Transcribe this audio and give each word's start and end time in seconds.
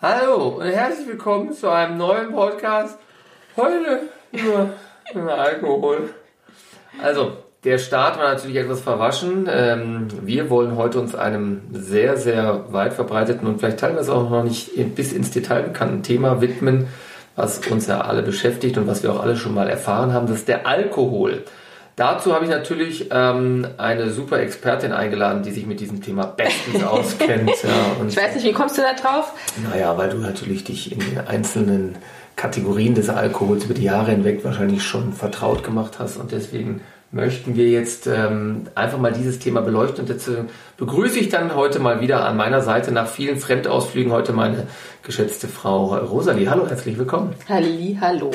Hallo 0.00 0.60
und 0.60 0.66
herzlich 0.66 1.08
willkommen 1.08 1.52
zu 1.52 1.68
einem 1.68 1.96
neuen 1.96 2.30
Podcast. 2.30 2.96
Heute 3.56 4.02
nur 4.30 4.70
über 5.12 5.34
Alkohol. 5.36 6.10
Also, 7.02 7.32
der 7.64 7.78
Start 7.78 8.16
war 8.16 8.32
natürlich 8.32 8.58
etwas 8.58 8.80
verwaschen. 8.80 9.48
Ähm, 9.50 10.06
wir 10.22 10.50
wollen 10.50 10.76
heute 10.76 11.00
uns 11.00 11.16
einem 11.16 11.62
sehr, 11.72 12.16
sehr 12.16 12.72
weit 12.72 12.92
verbreiteten 12.92 13.48
und 13.48 13.58
vielleicht 13.58 13.80
teilweise 13.80 14.14
auch 14.14 14.30
noch 14.30 14.44
nicht 14.44 14.70
bis 14.94 15.12
ins 15.12 15.32
Detail 15.32 15.64
bekannten 15.64 16.04
Thema 16.04 16.40
widmen, 16.40 16.86
was 17.34 17.58
uns 17.66 17.88
ja 17.88 18.02
alle 18.02 18.22
beschäftigt 18.22 18.78
und 18.78 18.86
was 18.86 19.02
wir 19.02 19.12
auch 19.12 19.20
alle 19.20 19.36
schon 19.36 19.52
mal 19.52 19.68
erfahren 19.68 20.12
haben. 20.12 20.28
Das 20.28 20.36
ist 20.36 20.48
der 20.48 20.64
Alkohol. 20.68 21.42
Dazu 21.98 22.32
habe 22.32 22.44
ich 22.44 22.50
natürlich 22.50 23.08
ähm, 23.10 23.66
eine 23.76 24.10
super 24.10 24.38
Expertin 24.38 24.92
eingeladen, 24.92 25.42
die 25.42 25.50
sich 25.50 25.66
mit 25.66 25.80
diesem 25.80 26.00
Thema 26.00 26.26
bestens 26.26 26.84
auskennt. 26.84 27.50
Ja, 27.64 28.06
ich 28.06 28.16
weiß 28.16 28.36
nicht, 28.36 28.44
wie 28.44 28.52
kommst 28.52 28.78
du 28.78 28.82
da 28.82 28.92
drauf? 28.94 29.32
Naja, 29.68 29.98
weil 29.98 30.08
du 30.08 30.18
natürlich 30.18 30.62
dich 30.62 30.92
in 30.92 31.00
den 31.00 31.18
einzelnen 31.26 31.96
Kategorien 32.36 32.94
des 32.94 33.08
Alkohols 33.08 33.64
über 33.64 33.74
die 33.74 33.82
Jahre 33.82 34.12
hinweg 34.12 34.44
wahrscheinlich 34.44 34.84
schon 34.84 35.12
vertraut 35.12 35.64
gemacht 35.64 35.98
hast 35.98 36.18
und 36.18 36.30
deswegen 36.30 36.82
möchten 37.10 37.56
wir 37.56 37.68
jetzt 37.68 38.06
ähm, 38.06 38.68
einfach 38.76 38.98
mal 38.98 39.12
dieses 39.12 39.40
Thema 39.40 39.60
beleuchten. 39.60 40.02
Und 40.02 40.10
dazu 40.10 40.44
begrüße 40.76 41.18
ich 41.18 41.30
dann 41.30 41.56
heute 41.56 41.80
mal 41.80 42.00
wieder 42.00 42.24
an 42.24 42.36
meiner 42.36 42.60
Seite 42.60 42.92
nach 42.92 43.08
vielen 43.08 43.40
Fremdausflügen 43.40 44.12
heute 44.12 44.32
meine 44.32 44.68
geschätzte 45.02 45.48
Frau 45.48 45.96
Rosalie. 45.96 46.48
Hallo, 46.48 46.68
herzlich 46.68 46.96
willkommen. 46.96 47.34
Halli, 47.48 47.98
hallo. 48.00 48.30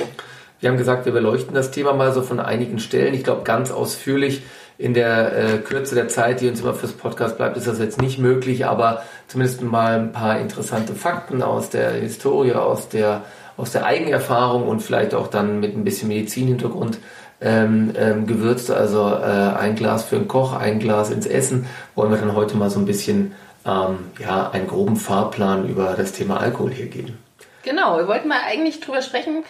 Wir 0.63 0.69
haben 0.69 0.77
gesagt, 0.77 1.03
wir 1.03 1.11
beleuchten 1.11 1.53
das 1.53 1.71
Thema 1.71 1.91
mal 1.91 2.13
so 2.13 2.21
von 2.21 2.39
einigen 2.39 2.79
Stellen. 2.79 3.13
Ich 3.13 3.25
glaube, 3.25 3.43
ganz 3.43 3.69
ausführlich 3.69 4.43
in 4.77 4.93
der 4.93 5.37
äh, 5.37 5.57
Kürze 5.57 5.93
der 5.93 6.07
Zeit, 6.07 6.39
die 6.39 6.47
uns 6.47 6.61
immer 6.61 6.73
fürs 6.73 6.93
Podcast 6.93 7.35
bleibt, 7.35 7.57
ist 7.57 7.67
das 7.67 7.79
jetzt 7.79 8.01
nicht 8.01 8.17
möglich, 8.17 8.65
aber 8.65 9.03
zumindest 9.27 9.61
mal 9.61 9.99
ein 9.99 10.13
paar 10.13 10.39
interessante 10.39 10.95
Fakten 10.95 11.43
aus 11.43 11.69
der 11.69 11.91
Historie, 11.91 12.53
aus 12.53 12.87
der, 12.87 13.23
aus 13.57 13.73
der 13.73 13.85
Eigenerfahrung 13.85 14.65
und 14.65 14.79
vielleicht 14.79 15.13
auch 15.13 15.27
dann 15.27 15.59
mit 15.59 15.75
ein 15.75 15.83
bisschen 15.83 16.07
Medizinhintergrund 16.07 16.97
ähm, 17.41 17.91
ähm, 17.97 18.25
gewürzt. 18.25 18.71
Also 18.71 19.05
äh, 19.05 19.57
ein 19.59 19.75
Glas 19.75 20.05
für 20.05 20.15
den 20.15 20.29
Koch, 20.29 20.53
ein 20.53 20.79
Glas 20.79 21.11
ins 21.11 21.25
Essen. 21.25 21.67
Wollen 21.93 22.09
wir 22.09 22.17
dann 22.17 22.37
heute 22.37 22.55
mal 22.55 22.69
so 22.69 22.79
ein 22.79 22.85
bisschen 22.85 23.33
ähm, 23.65 23.97
ja, 24.17 24.49
einen 24.51 24.67
groben 24.67 24.95
Fahrplan 24.95 25.67
über 25.67 25.95
das 25.97 26.13
Thema 26.13 26.39
Alkohol 26.39 26.71
hier 26.71 26.87
geben. 26.87 27.17
Genau, 27.63 27.97
wir 27.97 28.07
wollten 28.07 28.29
mal 28.29 28.39
eigentlich 28.45 28.79
drüber 28.79 29.01
sprechen, 29.01 29.43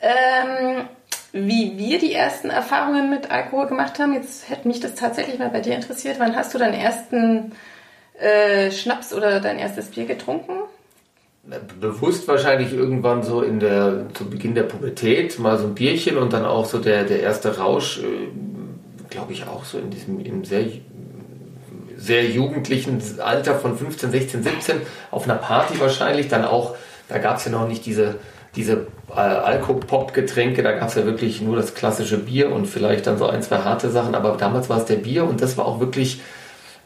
ähm, 0.00 0.88
wie 1.32 1.76
wir 1.76 1.98
die 1.98 2.12
ersten 2.12 2.50
Erfahrungen 2.50 3.10
mit 3.10 3.30
Alkohol 3.30 3.66
gemacht 3.66 3.98
haben. 3.98 4.14
Jetzt 4.14 4.48
hätte 4.48 4.68
mich 4.68 4.80
das 4.80 4.94
tatsächlich 4.94 5.38
mal 5.38 5.50
bei 5.50 5.60
dir 5.60 5.74
interessiert. 5.74 6.16
Wann 6.18 6.34
hast 6.34 6.54
du 6.54 6.58
deinen 6.58 6.74
ersten 6.74 7.52
äh, 8.18 8.70
Schnaps 8.70 9.12
oder 9.12 9.40
dein 9.40 9.58
erstes 9.58 9.90
Bier 9.90 10.06
getrunken? 10.06 10.52
Bewusst 11.80 12.26
wahrscheinlich 12.26 12.72
irgendwann 12.72 13.22
so 13.22 13.42
in 13.42 13.60
der, 13.60 14.06
zu 14.14 14.28
Beginn 14.28 14.54
der 14.54 14.64
Pubertät, 14.64 15.38
mal 15.38 15.58
so 15.58 15.66
ein 15.66 15.74
Bierchen 15.74 16.16
und 16.16 16.32
dann 16.32 16.44
auch 16.44 16.64
so 16.64 16.78
der, 16.78 17.04
der 17.04 17.20
erste 17.20 17.58
Rausch, 17.58 18.00
äh, 18.00 18.28
glaube 19.10 19.32
ich 19.32 19.46
auch 19.46 19.64
so 19.64 19.78
in 19.78 19.90
diesem 19.90 20.18
im 20.20 20.44
sehr, 20.44 20.64
sehr 21.96 22.24
jugendlichen 22.24 23.00
Alter 23.20 23.54
von 23.54 23.76
15, 23.78 24.10
16, 24.10 24.42
17 24.42 24.76
auf 25.12 25.24
einer 25.24 25.36
Party 25.36 25.78
wahrscheinlich, 25.78 26.26
dann 26.26 26.44
auch, 26.44 26.74
da 27.08 27.18
gab 27.18 27.36
es 27.36 27.44
ja 27.44 27.52
noch 27.52 27.68
nicht 27.68 27.86
diese 27.86 28.16
diese 28.56 28.72
äh, 28.72 28.86
Alkopop-Getränke, 29.14 30.62
da 30.62 30.72
gab 30.72 30.88
es 30.88 30.96
ja 30.96 31.04
wirklich 31.04 31.40
nur 31.40 31.56
das 31.56 31.74
klassische 31.74 32.18
Bier 32.18 32.52
und 32.52 32.66
vielleicht 32.66 33.06
dann 33.06 33.18
so 33.18 33.26
ein, 33.26 33.42
zwei 33.42 33.58
harte 33.58 33.90
Sachen, 33.90 34.14
aber 34.14 34.36
damals 34.36 34.68
war 34.68 34.78
es 34.78 34.84
der 34.86 34.96
Bier 34.96 35.24
und 35.24 35.40
das 35.40 35.56
war 35.56 35.66
auch 35.66 35.80
wirklich, 35.80 36.20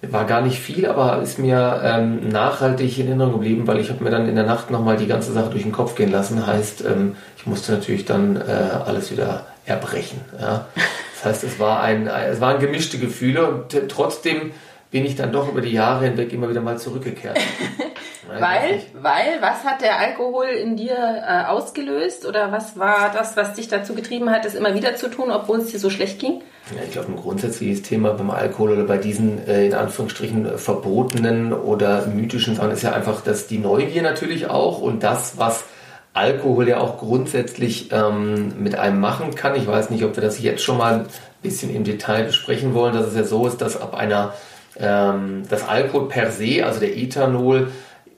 war 0.02 0.26
gar 0.26 0.42
nicht 0.42 0.58
viel, 0.58 0.86
aber 0.86 1.22
ist 1.22 1.38
mir 1.38 1.80
ähm, 1.82 2.28
nachhaltig 2.28 2.98
in 2.98 3.06
Erinnerung 3.06 3.34
geblieben, 3.34 3.66
weil 3.66 3.80
ich 3.80 3.90
habe 3.90 4.04
mir 4.04 4.10
dann 4.10 4.28
in 4.28 4.34
der 4.34 4.44
Nacht 4.44 4.70
nochmal 4.70 4.96
die 4.96 5.06
ganze 5.06 5.32
Sache 5.32 5.50
durch 5.50 5.62
den 5.62 5.72
Kopf 5.72 5.94
gehen 5.94 6.10
lassen. 6.10 6.46
Heißt, 6.46 6.84
ähm, 6.84 7.16
ich 7.36 7.46
musste 7.46 7.72
natürlich 7.72 8.04
dann 8.04 8.36
äh, 8.36 8.40
alles 8.86 9.10
wieder 9.10 9.46
erbrechen. 9.64 10.20
Ja? 10.38 10.66
Das 11.14 11.24
heißt, 11.24 11.44
es 11.44 11.58
war 11.58 11.82
ein, 11.82 12.06
es 12.06 12.40
waren 12.40 12.60
gemischte 12.60 12.98
Gefühle 12.98 13.46
und 13.46 13.88
trotzdem 13.88 14.52
bin 14.90 15.06
ich 15.06 15.14
dann 15.14 15.32
doch 15.32 15.48
über 15.48 15.60
die 15.60 15.72
Jahre 15.72 16.04
hinweg 16.04 16.32
immer 16.32 16.48
wieder 16.48 16.60
mal 16.60 16.78
zurückgekehrt. 16.78 17.38
weil, 18.28 18.80
weil, 19.00 19.40
was 19.40 19.64
hat 19.64 19.82
der 19.82 19.98
Alkohol 19.98 20.46
in 20.46 20.76
dir 20.76 20.96
äh, 20.96 21.44
ausgelöst 21.46 22.26
oder 22.26 22.50
was 22.50 22.78
war 22.78 23.12
das, 23.12 23.36
was 23.36 23.54
dich 23.54 23.68
dazu 23.68 23.94
getrieben 23.94 24.30
hat, 24.30 24.44
das 24.44 24.54
immer 24.54 24.74
wieder 24.74 24.96
zu 24.96 25.08
tun, 25.08 25.30
obwohl 25.30 25.58
es 25.58 25.70
dir 25.70 25.78
so 25.78 25.90
schlecht 25.90 26.18
ging? 26.18 26.42
Ja, 26.74 26.82
ich 26.84 26.92
glaube, 26.92 27.12
ein 27.12 27.16
grundsätzliches 27.16 27.82
Thema 27.82 28.12
beim 28.14 28.30
Alkohol 28.30 28.72
oder 28.72 28.84
bei 28.84 28.98
diesen 28.98 29.46
äh, 29.46 29.66
in 29.66 29.74
Anführungsstrichen 29.74 30.58
verbotenen 30.58 31.52
oder 31.52 32.06
mythischen 32.06 32.56
Sachen 32.56 32.70
ist 32.72 32.82
ja 32.82 32.92
einfach, 32.92 33.22
dass 33.22 33.46
die 33.46 33.58
Neugier 33.58 34.02
natürlich 34.02 34.48
auch 34.48 34.80
und 34.80 35.02
das, 35.02 35.38
was 35.38 35.64
Alkohol 36.12 36.68
ja 36.68 36.78
auch 36.78 36.98
grundsätzlich 36.98 37.90
ähm, 37.92 38.60
mit 38.60 38.76
einem 38.76 39.00
machen 39.00 39.34
kann. 39.34 39.54
Ich 39.54 39.66
weiß 39.66 39.90
nicht, 39.90 40.04
ob 40.04 40.16
wir 40.16 40.22
das 40.22 40.40
jetzt 40.40 40.62
schon 40.62 40.76
mal 40.76 40.94
ein 40.94 41.06
bisschen 41.42 41.74
im 41.74 41.84
Detail 41.84 42.24
besprechen 42.24 42.74
wollen, 42.74 42.94
dass 42.94 43.06
es 43.06 43.14
ja 43.14 43.24
so 43.24 43.46
ist, 43.46 43.60
dass 43.60 43.80
ab 43.80 43.94
einer 43.94 44.34
ähm, 44.80 45.42
das 45.48 45.68
Alkohol 45.68 46.08
per 46.08 46.30
se, 46.30 46.64
also 46.64 46.80
der 46.80 46.96
Ethanol, 46.96 47.68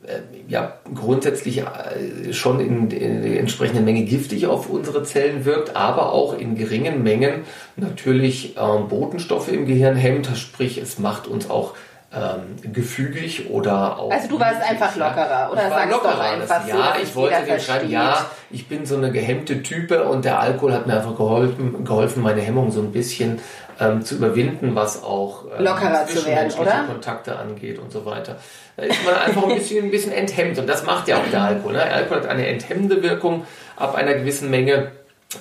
äh, 0.04 0.18
ja 0.48 0.74
grundsätzlich 0.94 1.58
äh, 1.58 2.32
schon 2.32 2.60
in, 2.60 2.90
in 2.90 3.22
der 3.22 3.40
entsprechenden 3.40 3.84
Menge 3.84 4.02
giftig 4.04 4.46
auf 4.46 4.68
unsere 4.68 5.04
Zellen 5.04 5.44
wirkt, 5.44 5.76
aber 5.76 6.12
auch 6.12 6.36
in 6.36 6.56
geringen 6.56 7.02
Mengen 7.02 7.42
natürlich 7.76 8.56
ähm, 8.56 8.88
Botenstoffe 8.88 9.48
im 9.48 9.66
Gehirn 9.66 9.94
hemmt, 9.94 10.28
sprich 10.36 10.78
es 10.78 10.98
macht 10.98 11.28
uns 11.28 11.48
auch 11.48 11.74
ähm, 12.14 12.72
gefügig 12.72 13.48
oder 13.48 13.98
auch. 13.98 14.10
Also 14.10 14.28
du 14.28 14.38
warst 14.38 14.60
einfach 14.60 14.94
lockerer 14.96 15.48
oder 15.50 15.68
sagst 15.68 15.90
lockerer, 15.90 16.12
doch 16.12 16.20
einfach 16.20 16.62
so, 16.62 16.68
Ja, 16.68 16.94
ich 17.02 17.14
wollte 17.14 17.44
dir 17.46 17.58
schreiben, 17.58 17.90
ja, 17.90 18.26
ich 18.50 18.68
bin 18.68 18.84
so 18.84 18.96
eine 18.96 19.12
gehemmte 19.12 19.62
Type 19.62 20.04
und 20.04 20.24
der 20.24 20.40
Alkohol 20.40 20.74
hat 20.74 20.86
mir 20.86 20.96
einfach 20.96 21.16
geholfen, 21.16 21.84
geholfen 21.84 22.22
meine 22.22 22.42
Hemmung 22.42 22.70
so 22.70 22.80
ein 22.80 22.92
bisschen 22.92 23.40
ähm, 23.82 24.04
zu 24.04 24.16
überwinden, 24.16 24.74
was 24.74 25.02
auch 25.02 25.44
ähm, 25.56 25.64
lockerer 25.64 26.06
zu 26.06 26.24
werden, 26.26 26.52
oder? 26.60 26.84
Kontakte 26.86 27.36
angeht 27.36 27.78
und 27.78 27.90
so 27.90 28.04
weiter. 28.04 28.36
Da 28.76 28.84
ist 28.84 29.04
man 29.04 29.14
einfach 29.14 29.42
ein 29.44 29.54
bisschen, 29.54 29.84
ein 29.84 29.90
bisschen 29.90 30.12
enthemmt 30.12 30.58
und 30.58 30.68
das 30.68 30.84
macht 30.84 31.08
ja 31.08 31.16
auch 31.16 31.30
der 31.30 31.42
Alkohol. 31.42 31.72
Ne? 31.72 31.78
Der 31.78 31.94
Alkohol 31.94 32.18
hat 32.18 32.28
eine 32.28 32.46
enthemmende 32.46 33.02
Wirkung 33.02 33.44
ab 33.76 33.94
einer 33.94 34.14
gewissen 34.14 34.50
Menge. 34.50 34.92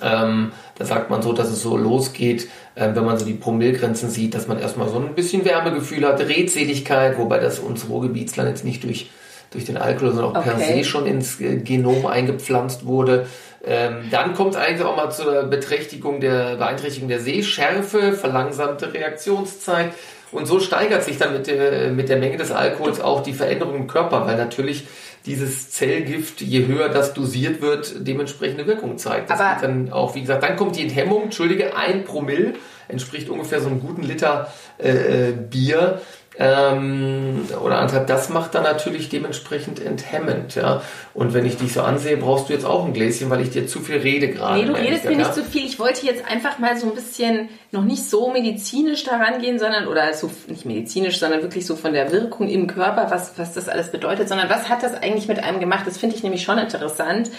Ähm, 0.01 0.53
da 0.77 0.85
sagt 0.85 1.09
man 1.09 1.21
so, 1.21 1.33
dass 1.33 1.49
es 1.49 1.61
so 1.61 1.77
losgeht, 1.77 2.47
äh, 2.75 2.89
wenn 2.93 3.05
man 3.05 3.17
so 3.17 3.25
die 3.25 3.33
Promillgrenzen 3.33 4.09
sieht, 4.09 4.33
dass 4.33 4.47
man 4.47 4.59
erstmal 4.59 4.89
so 4.89 4.97
ein 4.97 5.15
bisschen 5.15 5.45
Wärmegefühl 5.45 6.05
hat, 6.07 6.19
Redseligkeit, 6.21 7.17
wobei 7.17 7.39
das 7.39 7.59
uns 7.59 7.87
Ruhrgebietsland 7.89 8.49
jetzt 8.49 8.63
nicht 8.63 8.83
durch, 8.83 9.09
durch 9.51 9.65
den 9.65 9.77
Alkohol, 9.77 10.13
sondern 10.13 10.35
auch 10.35 10.39
okay. 10.39 10.51
per 10.55 10.59
se 10.59 10.83
schon 10.85 11.05
ins 11.05 11.41
äh, 11.41 11.57
Genom 11.57 12.05
eingepflanzt 12.05 12.85
wurde. 12.85 13.27
Ähm, 13.63 14.07
dann 14.09 14.33
kommt 14.33 14.55
eigentlich 14.55 14.85
auch 14.85 14.95
mal 14.95 15.11
zur 15.11 15.43
Beträchtigung 15.43 16.19
der 16.19 16.55
Beeinträchtigung 16.55 17.09
der 17.09 17.19
Sehschärfe, 17.19 18.13
verlangsamte 18.13 18.93
Reaktionszeit. 18.93 19.91
Und 20.31 20.45
so 20.45 20.59
steigert 20.59 21.03
sich 21.03 21.17
dann 21.17 21.33
mit 21.33 21.47
der, 21.47 21.91
mit 21.91 22.09
der 22.09 22.17
Menge 22.17 22.37
des 22.37 22.51
Alkohols 22.51 23.01
auch 23.01 23.21
die 23.21 23.33
Veränderung 23.33 23.75
im 23.75 23.87
Körper, 23.87 24.25
weil 24.25 24.37
natürlich 24.37 24.87
dieses 25.25 25.69
Zellgift, 25.69 26.41
je 26.41 26.65
höher 26.65 26.89
das 26.89 27.13
dosiert 27.13 27.61
wird, 27.61 28.07
dementsprechende 28.07 28.65
Wirkung 28.65 28.97
zeigt. 28.97 29.29
Das 29.29 29.39
Aber 29.39 29.61
dann 29.61 29.91
auch, 29.91 30.15
wie 30.15 30.21
gesagt, 30.21 30.41
dann 30.41 30.55
kommt 30.55 30.77
die 30.77 30.83
Enthemmung, 30.83 31.23
entschuldige, 31.23 31.75
ein 31.75 32.05
Promille 32.05 32.53
entspricht 32.87 33.29
ungefähr 33.29 33.61
so 33.61 33.67
einem 33.67 33.79
guten 33.79 34.03
Liter 34.03 34.51
äh, 34.77 35.29
äh 35.29 35.31
Bier 35.31 36.01
ähm, 36.37 37.45
oder 37.61 37.79
anderthalb, 37.79 38.07
das 38.07 38.29
macht 38.29 38.55
dann 38.55 38.63
natürlich 38.63 39.09
dementsprechend 39.09 39.83
enthemmend. 39.83 40.55
Ja? 40.55 40.81
Und 41.13 41.33
wenn 41.33 41.45
ich 41.45 41.57
dich 41.57 41.73
so 41.73 41.81
ansehe, 41.81 42.15
brauchst 42.15 42.47
du 42.47 42.53
jetzt 42.53 42.65
auch 42.65 42.85
ein 42.85 42.93
Gläschen, 42.93 43.29
weil 43.29 43.41
ich 43.41 43.49
dir 43.49 43.67
zu 43.67 43.81
viel 43.81 43.97
rede 43.97 44.29
gerade. 44.29 44.59
Nee, 44.59 44.65
du 44.65 44.73
redest 44.73 45.05
mir 45.05 45.17
nicht 45.17 45.33
zu 45.33 45.43
viel. 45.43 45.65
Ich 45.65 45.77
wollte 45.77 46.05
jetzt 46.05 46.25
einfach 46.25 46.57
mal 46.57 46.77
so 46.77 46.87
ein 46.87 46.95
bisschen 46.95 47.49
noch 47.71 47.83
nicht 47.83 48.09
so 48.09 48.31
medizinisch 48.31 49.03
daran 49.03 49.41
gehen, 49.41 49.59
sondern, 49.59 49.87
oder 49.87 50.13
so 50.13 50.31
nicht 50.47 50.65
medizinisch, 50.65 51.19
sondern 51.19 51.41
wirklich 51.41 51.65
so 51.65 51.75
von 51.75 51.91
der 51.91 52.13
Wirkung 52.13 52.47
im 52.47 52.67
Körper, 52.67 53.11
was, 53.11 53.37
was 53.37 53.53
das 53.53 53.67
alles 53.67 53.91
bedeutet, 53.91 54.29
sondern 54.29 54.49
was 54.49 54.69
hat 54.69 54.83
das 54.83 54.93
eigentlich 54.93 55.27
mit 55.27 55.43
einem 55.43 55.59
gemacht? 55.59 55.85
Das 55.85 55.97
finde 55.97 56.15
ich 56.15 56.23
nämlich 56.23 56.43
schon 56.43 56.57
interessant. 56.57 57.29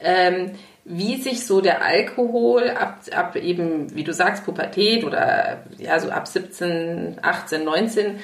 Ähm, 0.00 0.52
wie 0.88 1.20
sich 1.20 1.44
so 1.44 1.60
der 1.60 1.84
Alkohol 1.84 2.70
ab, 2.70 3.00
ab 3.14 3.36
eben, 3.36 3.94
wie 3.94 4.04
du 4.04 4.12
sagst, 4.12 4.44
Pubertät 4.44 5.04
oder 5.04 5.64
ja, 5.78 5.98
so 5.98 6.10
ab 6.10 6.28
17, 6.28 7.18
18, 7.20 7.64
19 7.64 8.20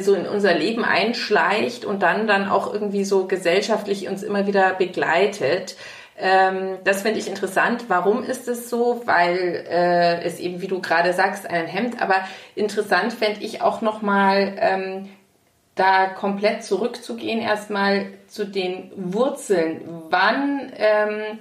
so 0.00 0.14
in 0.14 0.26
unser 0.26 0.54
Leben 0.54 0.84
einschleicht 0.84 1.84
und 1.84 2.02
dann 2.04 2.28
dann 2.28 2.48
auch 2.48 2.72
irgendwie 2.72 3.04
so 3.04 3.26
gesellschaftlich 3.26 4.08
uns 4.08 4.22
immer 4.22 4.46
wieder 4.46 4.74
begleitet. 4.74 5.74
Ähm, 6.18 6.78
das 6.84 7.02
finde 7.02 7.18
ich 7.18 7.28
interessant. 7.28 7.86
Warum 7.88 8.22
ist 8.22 8.46
es 8.46 8.70
so? 8.70 9.02
Weil 9.06 9.64
äh, 9.68 10.22
es 10.22 10.38
eben, 10.38 10.60
wie 10.60 10.68
du 10.68 10.80
gerade 10.80 11.12
sagst, 11.14 11.50
einen 11.50 11.66
hemmt. 11.66 12.00
Aber 12.00 12.16
interessant 12.54 13.12
fände 13.12 13.40
ich 13.40 13.62
auch 13.62 13.80
nochmal, 13.80 14.54
ähm, 14.58 15.08
da 15.74 16.06
komplett 16.06 16.64
zurückzugehen, 16.64 17.40
erstmal 17.40 18.06
zu 18.28 18.44
den 18.44 18.92
Wurzeln. 18.94 19.80
Wann 20.10 20.70
ähm, 20.76 21.38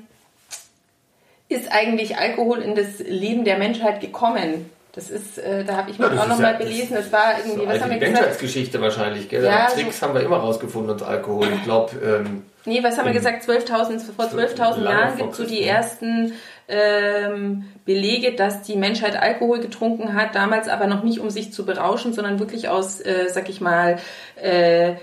ist 1.51 1.71
eigentlich 1.71 2.17
Alkohol 2.17 2.59
in 2.59 2.75
das 2.75 2.99
Leben 2.99 3.45
der 3.45 3.57
Menschheit 3.57 4.01
gekommen? 4.01 4.69
Das 4.93 5.09
ist, 5.09 5.37
äh, 5.37 5.63
da 5.63 5.77
habe 5.77 5.89
ich 5.89 5.99
mich 5.99 6.11
ja, 6.11 6.21
auch 6.21 6.27
nochmal 6.27 6.53
ja, 6.53 6.57
belesen. 6.57 6.95
Das 6.95 7.11
war 7.13 7.37
irgendwie, 7.37 7.61
so 7.61 7.67
was 7.67 7.81
haben 7.81 7.91
wir 7.91 7.97
gesagt? 7.97 8.13
Menschheitsgeschichte 8.13 8.81
wahrscheinlich, 8.81 9.29
gell? 9.29 9.43
Ja, 9.43 9.67
Tricks 9.67 9.99
so 9.99 10.07
haben 10.07 10.15
wir 10.15 10.21
immer 10.21 10.37
rausgefunden 10.37 10.91
unter 10.91 11.07
Alkohol. 11.07 11.47
Ich 11.53 11.63
glaube. 11.63 11.91
Ähm, 12.03 12.43
nee, 12.65 12.83
was 12.83 12.97
haben 12.97 13.05
wir 13.05 13.13
gesagt? 13.13 13.47
12.000, 13.47 14.01
vor 14.13 14.25
12.000 14.25 14.83
Jahren 14.83 15.17
gibt 15.17 15.31
es 15.31 15.37
so 15.37 15.45
die 15.45 15.63
ersten 15.63 16.33
ähm, 16.67 17.65
Belege, 17.85 18.33
dass 18.33 18.63
die 18.63 18.75
Menschheit 18.75 19.15
Alkohol 19.15 19.61
getrunken 19.61 20.13
hat, 20.13 20.35
damals 20.35 20.67
aber 20.67 20.87
noch 20.87 21.03
nicht 21.03 21.19
um 21.19 21.29
sich 21.29 21.53
zu 21.53 21.65
berauschen, 21.65 22.11
sondern 22.11 22.39
wirklich 22.39 22.67
aus, 22.67 22.99
äh, 22.99 23.29
sag 23.29 23.47
ich 23.47 23.61
mal, 23.61 23.97
äh, 24.35 24.95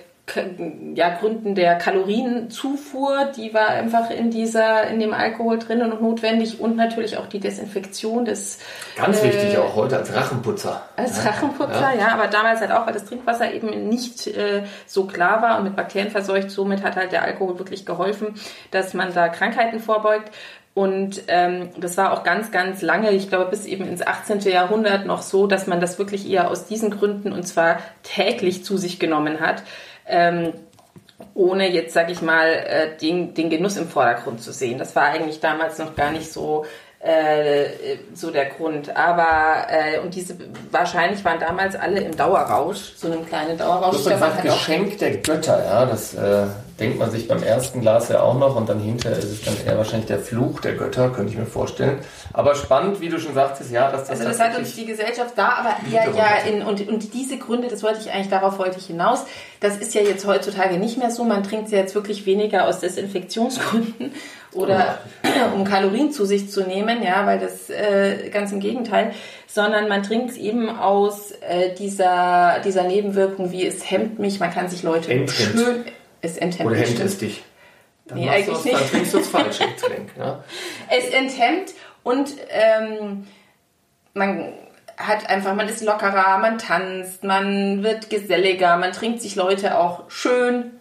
ja, 0.94 1.10
Gründen 1.16 1.54
der 1.54 1.76
Kalorienzufuhr, 1.76 3.30
die 3.36 3.54
war 3.54 3.68
einfach 3.68 4.10
in 4.10 4.30
dieser, 4.30 4.86
in 4.88 5.00
dem 5.00 5.14
Alkohol 5.14 5.58
drin 5.58 5.82
und 5.82 6.00
notwendig 6.00 6.60
und 6.60 6.76
natürlich 6.76 7.16
auch 7.16 7.26
die 7.26 7.40
Desinfektion 7.40 8.24
des. 8.24 8.58
Ganz 8.96 9.20
äh, 9.20 9.24
wichtig 9.24 9.58
auch 9.58 9.74
heute 9.74 9.96
als 9.96 10.14
Rachenputzer. 10.14 10.82
Als 10.96 11.24
Rachenputzer, 11.24 11.94
ja. 11.94 12.00
ja. 12.00 12.08
aber 12.08 12.28
damals 12.28 12.60
halt 12.60 12.72
auch, 12.72 12.86
weil 12.86 12.94
das 12.94 13.04
Trinkwasser 13.06 13.52
eben 13.52 13.88
nicht 13.88 14.26
äh, 14.26 14.64
so 14.86 15.06
klar 15.06 15.42
war 15.42 15.58
und 15.58 15.64
mit 15.64 15.76
Bakterien 15.76 16.10
verseucht. 16.10 16.50
Somit 16.50 16.82
hat 16.82 16.96
halt 16.96 17.12
der 17.12 17.22
Alkohol 17.22 17.58
wirklich 17.58 17.86
geholfen, 17.86 18.34
dass 18.70 18.94
man 18.94 19.14
da 19.14 19.28
Krankheiten 19.28 19.80
vorbeugt. 19.80 20.32
Und 20.74 21.22
ähm, 21.26 21.70
das 21.76 21.96
war 21.96 22.12
auch 22.12 22.22
ganz, 22.22 22.52
ganz 22.52 22.82
lange, 22.82 23.10
ich 23.10 23.28
glaube 23.28 23.50
bis 23.50 23.66
eben 23.66 23.88
ins 23.88 24.06
18. 24.06 24.38
Jahrhundert 24.42 25.06
noch 25.06 25.22
so, 25.22 25.48
dass 25.48 25.66
man 25.66 25.80
das 25.80 25.98
wirklich 25.98 26.30
eher 26.30 26.48
aus 26.48 26.66
diesen 26.66 26.90
Gründen 26.90 27.32
und 27.32 27.48
zwar 27.48 27.78
täglich 28.04 28.64
zu 28.64 28.76
sich 28.76 29.00
genommen 29.00 29.40
hat 29.40 29.64
ähm, 30.08 30.52
ohne 31.34 31.70
jetzt, 31.70 31.94
sag 31.94 32.10
ich 32.10 32.22
mal, 32.22 32.46
äh, 32.48 32.96
den, 32.96 33.34
den 33.34 33.50
Genuss 33.50 33.76
im 33.76 33.88
Vordergrund 33.88 34.42
zu 34.42 34.52
sehen. 34.52 34.78
Das 34.78 34.94
war 34.96 35.04
eigentlich 35.04 35.40
damals 35.40 35.78
noch 35.78 35.94
gar 35.94 36.12
nicht 36.12 36.32
so 36.32 36.64
äh, 37.00 37.98
so 38.14 38.30
der 38.30 38.46
Grund. 38.46 38.96
Aber 38.96 39.66
äh, 39.68 40.00
und 40.00 40.14
diese 40.14 40.36
wahrscheinlich 40.70 41.24
waren 41.24 41.38
damals 41.38 41.76
alle 41.76 42.00
im 42.00 42.16
Dauerrausch, 42.16 42.94
so 42.96 43.06
einem 43.06 43.26
kleinen 43.26 43.56
Dauerrausch. 43.56 44.02
Das 44.04 44.06
ist 44.06 44.22
ein 44.22 44.42
Geschenk 44.42 44.98
der 44.98 45.18
Götter, 45.18 45.64
ja. 45.64 45.86
Das 45.86 46.14
äh, 46.14 46.46
denkt 46.80 46.98
man 46.98 47.10
sich 47.10 47.28
beim 47.28 47.42
ersten 47.42 47.80
Glas 47.80 48.08
ja 48.08 48.22
auch 48.22 48.36
noch 48.36 48.56
und 48.56 48.68
dann 48.68 48.80
hinterher 48.80 49.18
ist 49.18 49.24
es 49.24 49.42
dann 49.44 49.54
eher 49.64 49.76
wahrscheinlich 49.76 50.06
der 50.06 50.18
Fluch 50.18 50.60
der 50.60 50.74
Götter, 50.74 51.10
könnte 51.10 51.32
ich 51.32 51.38
mir 51.38 51.46
vorstellen. 51.46 51.98
Aber 52.32 52.54
spannend, 52.56 53.00
wie 53.00 53.08
du 53.08 53.20
schon 53.20 53.34
sagtest, 53.34 53.70
ja, 53.70 53.90
dass 53.90 54.02
das. 54.02 54.10
Also 54.10 54.24
das 54.24 54.40
hat 54.40 54.58
uns 54.58 54.74
die 54.74 54.86
Gesellschaft 54.86 55.34
da, 55.36 55.50
aber 55.50 55.76
ja, 55.90 56.10
ja, 56.10 56.50
in, 56.50 56.62
und, 56.62 56.86
und 56.88 57.14
diese 57.14 57.38
Gründe, 57.38 57.68
das 57.68 57.82
wollte 57.84 58.00
ich 58.00 58.10
eigentlich, 58.10 58.28
darauf 58.28 58.58
wollte 58.58 58.78
ich 58.78 58.86
hinaus. 58.86 59.24
Das 59.60 59.76
ist 59.76 59.94
ja 59.94 60.02
jetzt 60.02 60.26
heutzutage 60.26 60.78
nicht 60.78 60.98
mehr 60.98 61.10
so. 61.10 61.24
Man 61.24 61.42
trinkt 61.42 61.70
ja 61.70 61.78
jetzt 61.78 61.94
wirklich 61.94 62.26
weniger 62.26 62.66
aus 62.66 62.80
Desinfektionsgründen 62.80 64.12
oder 64.52 64.98
um 65.54 65.64
Kalorien 65.64 66.12
zu 66.12 66.24
sich 66.24 66.50
zu 66.50 66.62
nehmen, 66.62 67.02
ja, 67.02 67.26
weil 67.26 67.38
das 67.38 67.70
äh, 67.70 68.28
ganz 68.30 68.52
im 68.52 68.60
Gegenteil, 68.60 69.12
sondern 69.46 69.88
man 69.88 70.02
trinkt 70.02 70.30
es 70.30 70.36
eben 70.36 70.68
aus 70.68 71.32
äh, 71.40 71.74
dieser, 71.74 72.60
dieser 72.64 72.84
Nebenwirkung, 72.84 73.52
wie 73.52 73.66
es 73.66 73.90
hemmt 73.90 74.18
mich, 74.18 74.40
man 74.40 74.52
kann 74.52 74.68
sich 74.68 74.82
Leute 74.82 75.12
Enthemmt. 75.12 75.30
schön, 75.30 75.84
es 76.20 76.36
enthemmt 76.36 76.70
Oder 76.70 76.80
hemmt 76.80 77.00
es 77.00 77.18
dich? 77.18 77.44
Dann 78.06 78.18
nee, 78.18 78.28
eigentlich 78.28 78.64
nicht. 78.64 78.74
Dann 78.74 78.88
trinkst 78.88 79.14
du 79.14 79.18
das 79.18 79.28
falsche 79.28 79.66
Getränk. 79.66 80.10
Ja? 80.18 80.42
Es 80.90 81.10
enthemmt 81.10 81.74
und 82.02 82.34
ähm, 82.48 83.26
man 84.14 84.52
hat 84.96 85.28
einfach, 85.30 85.54
man 85.54 85.68
ist 85.68 85.84
lockerer, 85.84 86.38
man 86.38 86.58
tanzt, 86.58 87.22
man 87.22 87.82
wird 87.84 88.10
geselliger, 88.10 88.76
man 88.78 88.92
trinkt 88.92 89.22
sich 89.22 89.36
Leute 89.36 89.78
auch 89.78 90.10
schön 90.10 90.77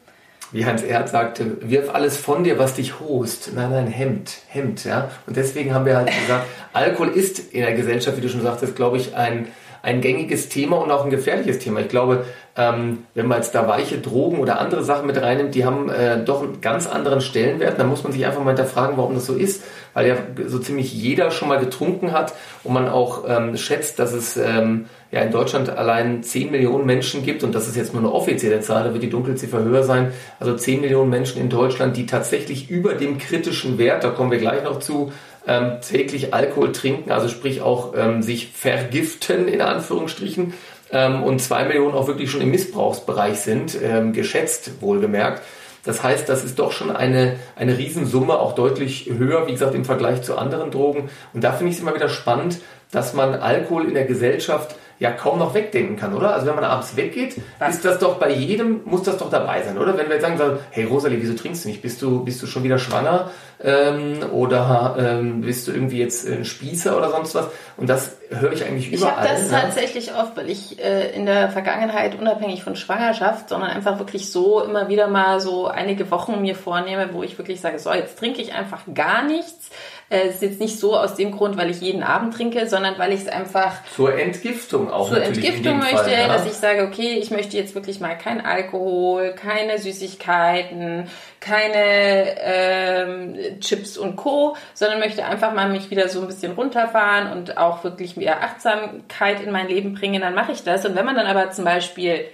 wie 0.51 0.65
Hans 0.65 0.81
Erd 0.81 1.09
sagte, 1.09 1.57
wirf 1.61 1.93
alles 1.93 2.17
von 2.17 2.43
dir, 2.43 2.57
was 2.57 2.75
dich 2.75 2.99
host. 2.99 3.51
Nein, 3.53 3.71
nein, 3.71 3.87
Hemd, 3.87 4.31
Hemd, 4.47 4.85
ja. 4.85 5.09
Und 5.25 5.35
deswegen 5.35 5.73
haben 5.73 5.85
wir 5.85 5.97
halt 5.97 6.07
gesagt, 6.07 6.45
Alkohol 6.73 7.09
ist 7.09 7.53
in 7.53 7.61
der 7.61 7.73
Gesellschaft, 7.73 8.17
wie 8.17 8.21
du 8.21 8.29
schon 8.29 8.41
sagtest, 8.41 8.75
glaube 8.75 8.97
ich, 8.97 9.15
ein, 9.15 9.47
ein 9.81 10.01
gängiges 10.01 10.49
Thema 10.49 10.77
und 10.77 10.91
auch 10.91 11.03
ein 11.03 11.09
gefährliches 11.09 11.59
Thema. 11.59 11.81
Ich 11.81 11.89
glaube, 11.89 12.25
ähm, 12.55 13.05
wenn 13.13 13.27
man 13.27 13.37
jetzt 13.37 13.53
da 13.55 13.67
weiche 13.67 13.99
Drogen 13.99 14.39
oder 14.39 14.59
andere 14.59 14.83
Sachen 14.83 15.05
mit 15.05 15.21
reinnimmt, 15.21 15.53
die 15.53 15.65
haben 15.65 15.89
äh, 15.89 16.23
doch 16.23 16.41
einen 16.41 16.61
ganz 16.61 16.87
anderen 16.87 17.21
Stellenwert. 17.21 17.79
Dann 17.79 17.87
muss 17.87 18.03
man 18.03 18.11
sich 18.11 18.25
einfach 18.25 18.43
mal 18.43 18.51
hinterfragen, 18.51 18.97
warum 18.97 19.13
das 19.15 19.25
so 19.25 19.35
ist. 19.35 19.63
Weil 19.93 20.07
ja 20.07 20.15
so 20.45 20.59
ziemlich 20.59 20.93
jeder 20.93 21.31
schon 21.31 21.47
mal 21.47 21.59
getrunken 21.59 22.11
hat 22.11 22.33
und 22.63 22.73
man 22.73 22.87
auch 22.87 23.23
ähm, 23.27 23.57
schätzt, 23.57 23.99
dass 23.99 24.13
es 24.13 24.37
ähm, 24.37 24.85
ja 25.11 25.21
in 25.21 25.31
Deutschland 25.31 25.69
allein 25.69 26.23
10 26.23 26.51
Millionen 26.51 26.85
Menschen 26.85 27.23
gibt, 27.23 27.43
und 27.43 27.55
das 27.55 27.67
ist 27.67 27.75
jetzt 27.75 27.93
nur 27.93 28.03
eine 28.03 28.11
offizielle 28.11 28.61
Zahl, 28.61 28.83
da 28.83 28.93
wird 28.93 29.03
die 29.03 29.09
Dunkelziffer 29.09 29.63
höher 29.63 29.83
sein, 29.83 30.11
also 30.39 30.55
10 30.55 30.81
Millionen 30.81 31.09
Menschen 31.09 31.41
in 31.41 31.49
Deutschland, 31.49 31.97
die 31.97 32.05
tatsächlich 32.05 32.69
über 32.69 32.93
dem 32.93 33.17
kritischen 33.17 33.77
Wert, 33.77 34.03
da 34.03 34.09
kommen 34.09 34.31
wir 34.31 34.39
gleich 34.39 34.63
noch 34.63 34.79
zu, 34.79 35.11
ähm, 35.47 35.77
täglich 35.81 36.33
Alkohol 36.33 36.73
trinken, 36.73 37.11
also 37.11 37.29
sprich 37.29 37.61
auch 37.61 37.93
ähm, 37.95 38.21
sich 38.21 38.51
vergiften 38.53 39.47
in 39.47 39.61
Anführungsstrichen 39.61 40.53
ähm, 40.91 41.23
und 41.23 41.41
zwei 41.41 41.65
Millionen 41.65 41.95
auch 41.95 42.07
wirklich 42.07 42.29
schon 42.29 42.41
im 42.41 42.51
Missbrauchsbereich 42.51 43.39
sind, 43.39 43.77
ähm, 43.81 44.13
geschätzt 44.13 44.81
wohlgemerkt. 44.81 45.41
Das 45.87 46.03
heißt, 46.03 46.27
das 46.27 46.43
ist 46.43 46.59
doch 46.59 46.73
schon 46.73 46.93
eine, 46.93 47.37
eine 47.55 47.77
Riesensumme, 47.77 48.37
auch 48.37 48.55
deutlich 48.55 49.09
höher, 49.09 49.47
wie 49.47 49.53
gesagt, 49.53 49.73
im 49.73 49.85
Vergleich 49.85 50.21
zu 50.21 50.37
anderen 50.37 50.69
Drogen. 50.69 51.09
Und 51.33 51.43
da 51.43 51.53
finde 51.53 51.71
ich 51.71 51.77
es 51.77 51.81
immer 51.81 51.95
wieder 51.95 52.09
spannend, 52.09 52.59
dass 52.91 53.13
man 53.13 53.33
Alkohol 53.35 53.85
in 53.85 53.93
der 53.93 54.05
Gesellschaft 54.05 54.75
ja 54.99 55.11
kaum 55.11 55.39
noch 55.39 55.53
wegdenken 55.53 55.95
kann, 55.95 56.13
oder? 56.13 56.33
Also 56.33 56.47
wenn 56.47 56.55
man 56.55 56.63
abends 56.63 56.95
weggeht, 56.95 57.39
Was? 57.59 57.75
ist 57.75 57.85
das 57.85 57.99
doch 57.99 58.17
bei 58.17 58.31
jedem, 58.31 58.81
muss 58.85 59.03
das 59.03 59.17
doch 59.17 59.29
dabei 59.29 59.61
sein, 59.61 59.77
oder? 59.77 59.97
Wenn 59.97 60.07
wir 60.07 60.15
jetzt 60.15 60.23
sagen, 60.23 60.39
hey 60.71 60.85
Rosalie, 60.85 61.21
wieso 61.21 61.33
trinkst 61.33 61.65
du 61.65 61.69
nicht? 61.69 61.81
Bist 61.81 62.01
du, 62.01 62.23
bist 62.23 62.41
du 62.41 62.47
schon 62.47 62.63
wieder 62.63 62.79
schwanger? 62.79 63.29
Ähm, 63.63 64.19
oder 64.31 64.95
ähm, 64.99 65.41
bist 65.41 65.67
du 65.67 65.71
irgendwie 65.71 65.97
jetzt 65.97 66.27
ein 66.27 66.45
Spießer 66.45 66.95
oder 66.95 67.09
sonst 67.09 67.33
was? 67.33 67.47
Und 67.75 67.89
das 67.89 68.17
höre 68.29 68.51
ich 68.51 68.63
eigentlich 68.63 68.91
überall. 68.91 69.23
Ich 69.23 69.29
habe 69.29 69.39
das 69.39 69.51
ne? 69.51 69.61
tatsächlich 69.61 70.13
oft, 70.13 70.37
weil 70.37 70.49
ich 70.49 70.83
äh, 70.83 71.11
in 71.15 71.25
der 71.25 71.49
Vergangenheit 71.49 72.19
unabhängig 72.19 72.63
von 72.63 72.75
Schwangerschaft, 72.75 73.49
sondern 73.49 73.71
einfach 73.71 73.97
wirklich 73.97 74.31
so 74.31 74.61
immer 74.61 74.89
wieder 74.89 75.07
mal 75.07 75.39
so 75.39 75.67
einige 75.67 76.11
Wochen 76.11 76.41
mir 76.41 76.55
vornehme, 76.55 77.09
wo 77.13 77.23
ich 77.23 77.37
wirklich 77.37 77.59
sage, 77.59 77.79
so 77.79 77.91
jetzt 77.91 78.19
trinke 78.19 78.41
ich 78.41 78.53
einfach 78.53 78.81
gar 78.93 79.23
nichts 79.23 79.69
äh, 80.09 80.29
ist 80.29 80.41
jetzt 80.41 80.59
nicht 80.61 80.79
so 80.79 80.95
aus 80.97 81.15
dem 81.15 81.31
Grund, 81.31 81.57
weil 81.57 81.69
ich 81.69 81.81
jeden 81.81 82.01
Abend 82.01 82.33
trinke, 82.33 82.67
sondern 82.67 82.97
weil 82.97 83.11
ich 83.11 83.21
es 83.21 83.27
einfach 83.27 83.83
zur 83.93 84.17
Entgiftung 84.17 84.89
auch 84.89 85.09
zur 85.09 85.21
Entgiftung 85.21 85.79
möchte, 85.79 85.95
Fall, 85.95 86.11
ja? 86.11 86.27
dass 86.27 86.45
ich 86.45 86.53
sage, 86.53 86.83
okay, 86.83 87.17
ich 87.19 87.29
möchte 87.29 87.57
jetzt 87.57 87.75
wirklich 87.75 87.99
mal 87.99 88.17
kein 88.17 88.45
Alkohol, 88.45 89.33
keine 89.33 89.77
Süßigkeiten, 89.79 91.09
keine 91.41 92.35
ähm, 92.39 93.59
Chips 93.59 93.97
und 93.97 94.15
Co, 94.15 94.55
sondern 94.73 94.99
möchte 94.99 95.25
einfach 95.25 95.53
mal 95.53 95.69
mich 95.69 95.91
wieder 95.91 96.07
so 96.07 96.21
ein 96.21 96.27
bisschen 96.27 96.53
runterfahren 96.53 97.31
und 97.33 97.57
auch 97.57 97.83
wirklich 97.83 98.15
mehr 98.15 98.43
Achtsamkeit 98.43 99.41
in 99.41 99.51
mein 99.51 99.67
Leben 99.67 99.93
bringen, 99.93 100.21
dann 100.21 100.35
mache 100.35 100.53
ich 100.53 100.63
das. 100.63 100.85
Und 100.85 100.95
wenn 100.95 101.05
man 101.05 101.15
dann 101.15 101.27
aber 101.27 101.51
zum 101.51 101.65
Beispiel 101.65 102.25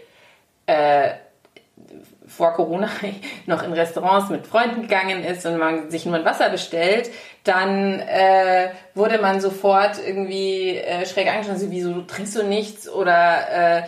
äh, 0.67 1.09
vor 2.35 2.53
Corona 2.53 2.89
noch 3.45 3.63
in 3.63 3.73
Restaurants 3.73 4.29
mit 4.29 4.47
Freunden 4.47 4.83
gegangen 4.83 5.23
ist 5.23 5.45
und 5.45 5.57
man 5.57 5.89
sich 5.91 6.05
nur 6.05 6.15
ein 6.15 6.25
Wasser 6.25 6.49
bestellt, 6.49 7.09
dann 7.43 7.99
äh, 7.99 8.69
wurde 8.95 9.19
man 9.19 9.41
sofort 9.41 9.97
irgendwie 10.05 10.77
äh, 10.77 11.05
schräg 11.05 11.27
angeschaut, 11.27 11.59
so, 11.59 11.71
wieso 11.71 12.01
trinkst 12.01 12.35
du 12.35 12.43
nichts 12.43 12.89
oder 12.89 13.79
äh, 13.79 13.83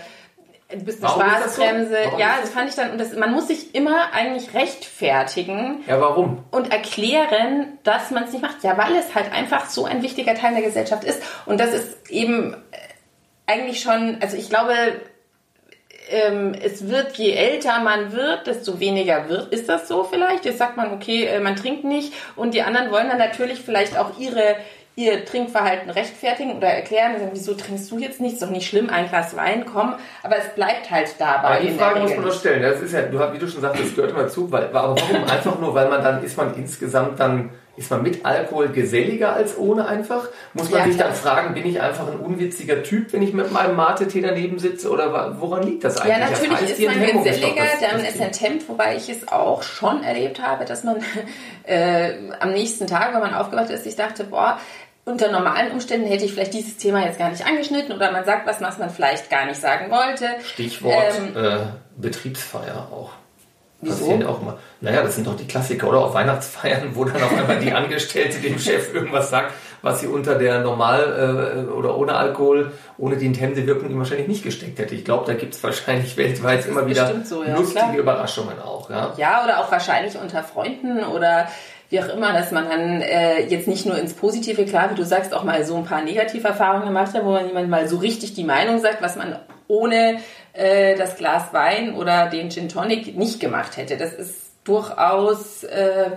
du 0.69 0.83
bist 0.83 1.03
eine 1.03 1.13
Spaßbremse. 1.13 1.97
So? 2.11 2.19
Ja, 2.19 2.35
das 2.41 2.49
fand 2.51 2.69
ich 2.69 2.75
dann, 2.75 2.91
und 2.91 2.99
das, 2.99 3.15
man 3.15 3.31
muss 3.31 3.47
sich 3.47 3.73
immer 3.75 4.13
eigentlich 4.13 4.53
rechtfertigen. 4.53 5.83
Ja, 5.87 5.99
warum? 6.01 6.43
Und 6.51 6.71
erklären, 6.71 7.79
dass 7.83 8.11
man 8.11 8.25
es 8.25 8.33
nicht 8.33 8.41
macht. 8.41 8.63
Ja, 8.63 8.77
weil 8.77 8.95
es 8.95 9.15
halt 9.15 9.31
einfach 9.31 9.69
so 9.69 9.85
ein 9.85 10.01
wichtiger 10.01 10.35
Teil 10.35 10.53
der 10.53 10.63
Gesellschaft 10.63 11.03
ist. 11.03 11.21
Und 11.45 11.59
das 11.59 11.73
ist 11.73 12.09
eben 12.09 12.53
äh, 12.53 12.77
eigentlich 13.47 13.81
schon, 13.81 14.17
also 14.21 14.37
ich 14.37 14.49
glaube, 14.49 14.73
ähm, 16.09 16.53
es 16.61 16.89
wird, 16.89 17.17
je 17.17 17.31
älter 17.31 17.79
man 17.81 18.11
wird, 18.11 18.47
desto 18.47 18.79
weniger 18.79 19.29
wird. 19.29 19.51
Ist 19.53 19.69
das 19.69 19.87
so 19.87 20.03
vielleicht? 20.03 20.45
Jetzt 20.45 20.57
sagt 20.57 20.77
man, 20.77 20.93
okay, 20.93 21.25
äh, 21.25 21.39
man 21.39 21.55
trinkt 21.55 21.83
nicht 21.83 22.13
und 22.35 22.53
die 22.53 22.61
anderen 22.61 22.91
wollen 22.91 23.09
dann 23.09 23.17
natürlich 23.17 23.61
vielleicht 23.61 23.97
auch 23.97 24.17
ihre 24.19 24.55
ihr 24.97 25.25
Trinkverhalten 25.25 25.89
rechtfertigen 25.89 26.55
oder 26.55 26.67
erklären, 26.67 27.19
sagen, 27.19 27.31
wieso 27.33 27.53
trinkst 27.53 27.91
du 27.91 27.99
jetzt 27.99 28.21
nicht? 28.21 28.33
Ist 28.33 28.41
doch 28.41 28.49
nicht 28.49 28.67
schlimm, 28.67 28.89
ein 28.89 29.09
Glas 29.09 29.35
Wein, 29.35 29.65
komm. 29.65 29.95
Aber 30.23 30.37
es 30.37 30.55
bleibt 30.55 30.89
halt 30.89 31.15
dabei. 31.19 31.57
Aber 31.57 31.59
die 31.59 31.71
Frage 31.71 31.99
muss 31.99 32.15
man 32.15 32.25
doch 32.25 32.33
stellen. 32.33 32.61
Das 32.61 32.81
ist 32.81 32.93
ja, 32.93 33.01
du, 33.01 33.19
wie 33.33 33.37
du 33.37 33.47
schon 33.47 33.61
sagst, 33.61 33.81
das 33.81 33.93
gehört 33.93 34.11
immer 34.11 34.27
zu. 34.29 34.49
Weil, 34.49 34.65
aber 34.73 34.95
warum? 34.95 35.23
Einfach 35.29 35.59
nur, 35.59 35.73
weil 35.73 35.89
man 35.89 36.01
dann, 36.01 36.23
ist 36.23 36.37
man 36.37 36.55
insgesamt 36.55 37.19
dann 37.19 37.49
ist 37.77 37.91
man 37.91 38.03
mit 38.03 38.25
Alkohol 38.25 38.69
geselliger 38.69 39.33
als 39.33 39.57
ohne 39.57 39.87
einfach? 39.87 40.27
Muss 40.53 40.69
man 40.69 40.79
ja, 40.79 40.85
sich 40.85 40.97
dann 40.97 41.13
fragen, 41.13 41.53
bin 41.53 41.65
ich 41.65 41.81
einfach 41.81 42.07
ein 42.07 42.19
unwitziger 42.19 42.83
Typ, 42.83 43.11
wenn 43.13 43.21
ich 43.21 43.33
mit 43.33 43.51
meinem 43.51 43.75
Mate-Tee 43.75 44.21
daneben 44.21 44.59
sitze? 44.59 44.89
Oder 44.89 45.39
woran 45.39 45.63
liegt 45.63 45.83
das 45.83 45.97
eigentlich? 45.97 46.17
Ja, 46.17 46.29
natürlich 46.29 46.49
das 46.51 46.61
heißt, 46.61 46.79
ist 46.79 46.85
man 46.87 47.23
geselliger, 47.23 47.63
dann 47.81 48.05
ist 48.05 48.19
enthemmt, 48.19 48.69
wobei 48.69 48.95
ich 48.95 49.09
es 49.09 49.27
auch 49.27 49.63
schon 49.63 50.03
erlebt 50.03 50.41
habe, 50.41 50.65
dass 50.65 50.83
man 50.83 50.97
äh, 51.63 52.13
am 52.39 52.51
nächsten 52.51 52.87
Tag, 52.87 53.13
wenn 53.13 53.21
man 53.21 53.33
aufgewacht 53.33 53.69
ist, 53.69 53.85
ich 53.85 53.95
dachte, 53.95 54.23
boah, 54.23 54.57
unter 55.05 55.31
normalen 55.31 55.71
Umständen 55.71 56.07
hätte 56.07 56.25
ich 56.25 56.33
vielleicht 56.33 56.53
dieses 56.53 56.77
Thema 56.77 57.05
jetzt 57.05 57.19
gar 57.19 57.29
nicht 57.29 57.45
angeschnitten 57.45 57.93
oder 57.93 58.11
man 58.11 58.25
sagt 58.25 58.47
was, 58.47 58.59
was 58.61 58.79
man 58.79 58.89
vielleicht 58.89 59.29
gar 59.29 59.45
nicht 59.45 59.61
sagen 59.61 59.91
wollte. 59.91 60.27
Stichwort 60.43 61.13
ähm, 61.35 61.37
äh, 61.37 61.59
Betriebsfeier 61.95 62.87
auch. 62.91 63.11
Wieso? 63.81 64.05
Passiert 64.05 64.25
auch 64.25 64.41
mal. 64.41 64.57
Naja, 64.81 65.01
das 65.03 65.15
sind 65.15 65.27
doch 65.27 65.35
die 65.35 65.47
Klassiker, 65.47 65.89
oder? 65.89 65.99
Auf 65.99 66.13
Weihnachtsfeiern, 66.13 66.91
wo 66.93 67.03
dann 67.03 67.21
auf 67.21 67.37
einmal 67.37 67.59
die 67.59 67.71
Angestellte 67.73 68.39
dem 68.39 68.57
Chef 68.57 68.93
irgendwas 68.93 69.29
sagt, 69.29 69.53
was 69.81 69.99
sie 69.99 70.07
unter 70.07 70.35
der 70.35 70.61
normal 70.61 71.67
äh, 71.69 71.71
oder 71.71 71.97
ohne 71.97 72.15
Alkohol, 72.15 72.71
ohne 72.97 73.17
die 73.17 73.25
intense 73.25 73.67
Wirkung 73.67 73.97
wahrscheinlich 73.97 74.27
nicht 74.27 74.43
gesteckt 74.43 74.79
hätte. 74.79 74.95
Ich 74.95 75.05
glaube, 75.05 75.25
da 75.27 75.33
gibt 75.33 75.53
es 75.53 75.63
wahrscheinlich 75.63 76.17
weltweit 76.17 76.65
immer 76.65 76.87
wieder 76.87 77.13
so, 77.23 77.43
ja, 77.43 77.55
lustige 77.55 77.79
klar. 77.79 77.97
Überraschungen 77.97 78.59
auch. 78.59 78.89
Ja? 78.89 79.13
ja, 79.17 79.43
oder 79.43 79.59
auch 79.59 79.71
wahrscheinlich 79.71 80.17
unter 80.17 80.43
Freunden 80.43 81.03
oder 81.03 81.47
wie 81.89 81.99
auch 81.99 82.09
immer, 82.09 82.33
dass 82.33 82.51
man 82.51 82.67
dann 82.67 83.01
äh, 83.01 83.45
jetzt 83.45 83.67
nicht 83.67 83.85
nur 83.85 83.97
ins 83.97 84.13
Positive, 84.13 84.65
klar, 84.65 84.89
wie 84.91 84.95
du 84.95 85.05
sagst, 85.05 85.33
auch 85.33 85.43
mal 85.43 85.63
so 85.65 85.75
ein 85.75 85.85
paar 85.85 86.01
Negativerfahrungen 86.01 86.87
gemacht 86.87 87.13
hat, 87.13 87.23
wo 87.23 87.31
man 87.31 87.47
jemand 87.47 87.69
mal 87.69 87.87
so 87.87 87.97
richtig 87.97 88.33
die 88.33 88.43
Meinung 88.43 88.79
sagt, 88.81 89.01
was 89.01 89.15
man 89.15 89.37
ohne 89.67 90.17
äh, 90.55 90.95
das 90.95 91.17
Glas 91.17 91.53
Wein 91.53 91.95
oder 91.95 92.27
den 92.27 92.49
Gin 92.49 92.69
Tonic 92.69 93.17
nicht 93.17 93.39
gemacht 93.39 93.77
hätte. 93.77 93.97
Das 93.97 94.13
ist 94.13 94.51
durchaus 94.63 95.63
äh, 95.63 96.11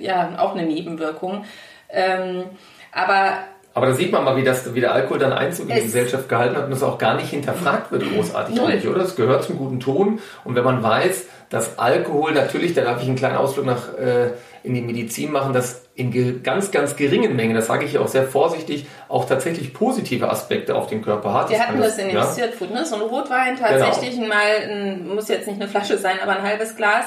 ja 0.00 0.38
auch 0.38 0.54
eine 0.54 0.66
Nebenwirkung. 0.66 1.44
Ähm, 1.90 2.44
aber 2.92 3.38
aber 3.76 3.86
da 3.86 3.94
sieht 3.94 4.12
man 4.12 4.22
mal, 4.22 4.36
wie, 4.36 4.44
das, 4.44 4.72
wie 4.72 4.80
der 4.80 4.94
Alkohol 4.94 5.18
dann 5.18 5.32
Einzug 5.32 5.68
in 5.68 5.74
die 5.74 5.82
Gesellschaft 5.82 6.28
gehalten 6.28 6.56
hat 6.56 6.66
und 6.66 6.70
das 6.70 6.84
auch 6.84 6.96
gar 6.96 7.16
nicht 7.16 7.30
hinterfragt 7.30 7.90
wird 7.90 8.04
großartig 8.08 8.60
eigentlich, 8.60 8.86
oder? 8.86 9.02
Es 9.02 9.16
gehört 9.16 9.42
zum 9.42 9.58
guten 9.58 9.80
Ton. 9.80 10.20
Und 10.44 10.54
wenn 10.54 10.62
man 10.62 10.80
weiß, 10.80 11.26
dass 11.50 11.76
Alkohol 11.76 12.34
natürlich, 12.34 12.74
da 12.74 12.82
darf 12.82 13.02
ich 13.02 13.08
einen 13.08 13.16
kleinen 13.16 13.36
Ausflug 13.36 13.66
nach 13.66 13.92
äh, 13.98 14.30
in 14.62 14.74
die 14.74 14.80
Medizin 14.80 15.32
machen, 15.32 15.52
dass 15.52 15.83
in 15.96 16.42
ganz, 16.42 16.72
ganz 16.72 16.96
geringen 16.96 17.36
Mengen, 17.36 17.54
das 17.54 17.66
sage 17.66 17.84
ich 17.84 17.92
hier 17.92 18.02
auch 18.02 18.08
sehr 18.08 18.24
vorsichtig, 18.24 18.86
auch 19.08 19.26
tatsächlich 19.26 19.72
positive 19.72 20.28
Aspekte 20.28 20.74
auf 20.74 20.88
den 20.88 21.02
Körper 21.02 21.32
hat. 21.32 21.50
Wir 21.50 21.60
hatten 21.60 21.80
das 21.80 21.98
in 21.98 22.08
dem 22.08 22.16
ja? 22.16 22.24
Food, 22.24 22.72
ne? 22.72 22.84
so 22.84 22.96
ein 22.96 23.02
Rotwein 23.02 23.56
tatsächlich 23.56 24.16
genau. 24.16 24.28
mal, 24.28 24.68
ein, 24.68 25.14
muss 25.14 25.28
jetzt 25.28 25.46
nicht 25.46 25.60
eine 25.60 25.70
Flasche 25.70 25.96
sein, 25.98 26.16
aber 26.20 26.36
ein 26.36 26.42
halbes 26.42 26.76
Glas 26.76 27.04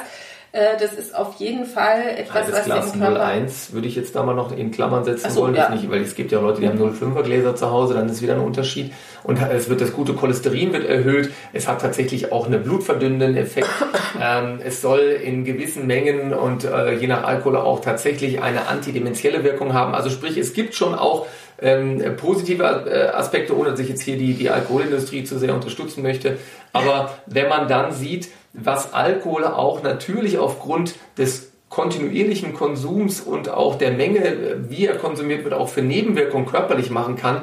das 0.80 0.94
ist 0.94 1.16
auf 1.16 1.36
jeden 1.36 1.66
Fall 1.66 2.02
etwas, 2.18 2.36
Halbes 2.36 2.54
was 2.54 2.66
Glas 2.66 2.92
den 2.92 3.02
Körper... 3.02 3.26
01 3.26 3.74
würde 3.74 3.88
ich 3.88 3.96
jetzt 3.96 4.16
da 4.16 4.24
mal 4.24 4.34
noch 4.34 4.56
in 4.56 4.72
Klammern 4.72 5.04
setzen 5.04 5.30
so, 5.30 5.42
wollen. 5.42 5.56
Ja. 5.56 5.70
Nicht, 5.70 5.90
weil 5.90 6.02
es 6.02 6.16
gibt 6.16 6.32
ja 6.32 6.40
Leute, 6.40 6.62
die 6.62 6.68
haben 6.68 6.80
05er 6.82 7.22
Gläser 7.22 7.56
zu 7.56 7.70
Hause, 7.70 7.94
dann 7.94 8.10
ist 8.10 8.22
wieder 8.22 8.34
ein 8.34 8.40
Unterschied. 8.40 8.92
Und 9.24 9.40
es 9.42 9.70
wird 9.70 9.82
das 9.82 9.94
gute 9.94 10.14
Cholesterin 10.14 10.74
wird 10.74 10.86
erhöht. 10.86 11.32
Es 11.54 11.68
hat 11.68 11.82
tatsächlich 11.82 12.32
auch 12.32 12.46
einen 12.46 12.64
blutverdünnenden 12.64 13.38
Effekt. 13.38 13.70
ähm, 14.22 14.60
es 14.64 14.82
soll 14.82 15.00
in 15.00 15.46
gewissen 15.46 15.86
Mengen 15.86 16.34
und 16.34 16.64
äh, 16.64 16.94
je 16.94 17.08
nach 17.08 17.24
Alkohol 17.24 17.58
auch 17.58 17.82
tatsächlich 17.82 18.42
eine 18.42 18.68
antidementielle 18.68 19.44
Wirkung 19.44 19.74
haben. 19.74 19.94
Also 19.94 20.10
sprich, 20.10 20.38
es 20.38 20.54
gibt 20.54 20.76
schon 20.76 20.96
auch 20.96 21.28
ähm, 21.60 22.02
positive 22.18 22.64
äh, 22.64 23.16
Aspekte, 23.16 23.58
ohne 23.58 23.72
dass 23.72 23.80
ich 23.80 23.90
jetzt 23.90 24.02
hier 24.02 24.18
die, 24.18 24.34
die 24.34 24.50
Alkoholindustrie 24.50 25.24
zu 25.24 25.38
sehr 25.38 25.54
unterstützen 25.54 26.04
möchte. 26.04 26.38
Aber 26.74 27.12
wenn 27.26 27.50
man 27.50 27.68
dann 27.68 27.92
sieht, 27.92 28.30
was 28.58 28.94
Alkohol 28.94 29.46
auch 29.46 29.84
natürlich 29.84 30.38
aufgrund 30.38 30.96
des 31.18 31.52
kontinuierlichen 31.70 32.54
Konsums 32.54 33.22
und 33.22 33.50
auch 33.50 33.76
der 33.76 33.92
Menge, 33.92 34.66
wie 34.70 34.86
er 34.86 34.98
konsumiert 34.98 35.44
wird, 35.44 35.54
auch 35.54 35.70
für 35.70 35.82
Nebenwirkungen 35.82 36.46
körperlich 36.46 36.90
machen 36.90 37.16
kann. 37.16 37.42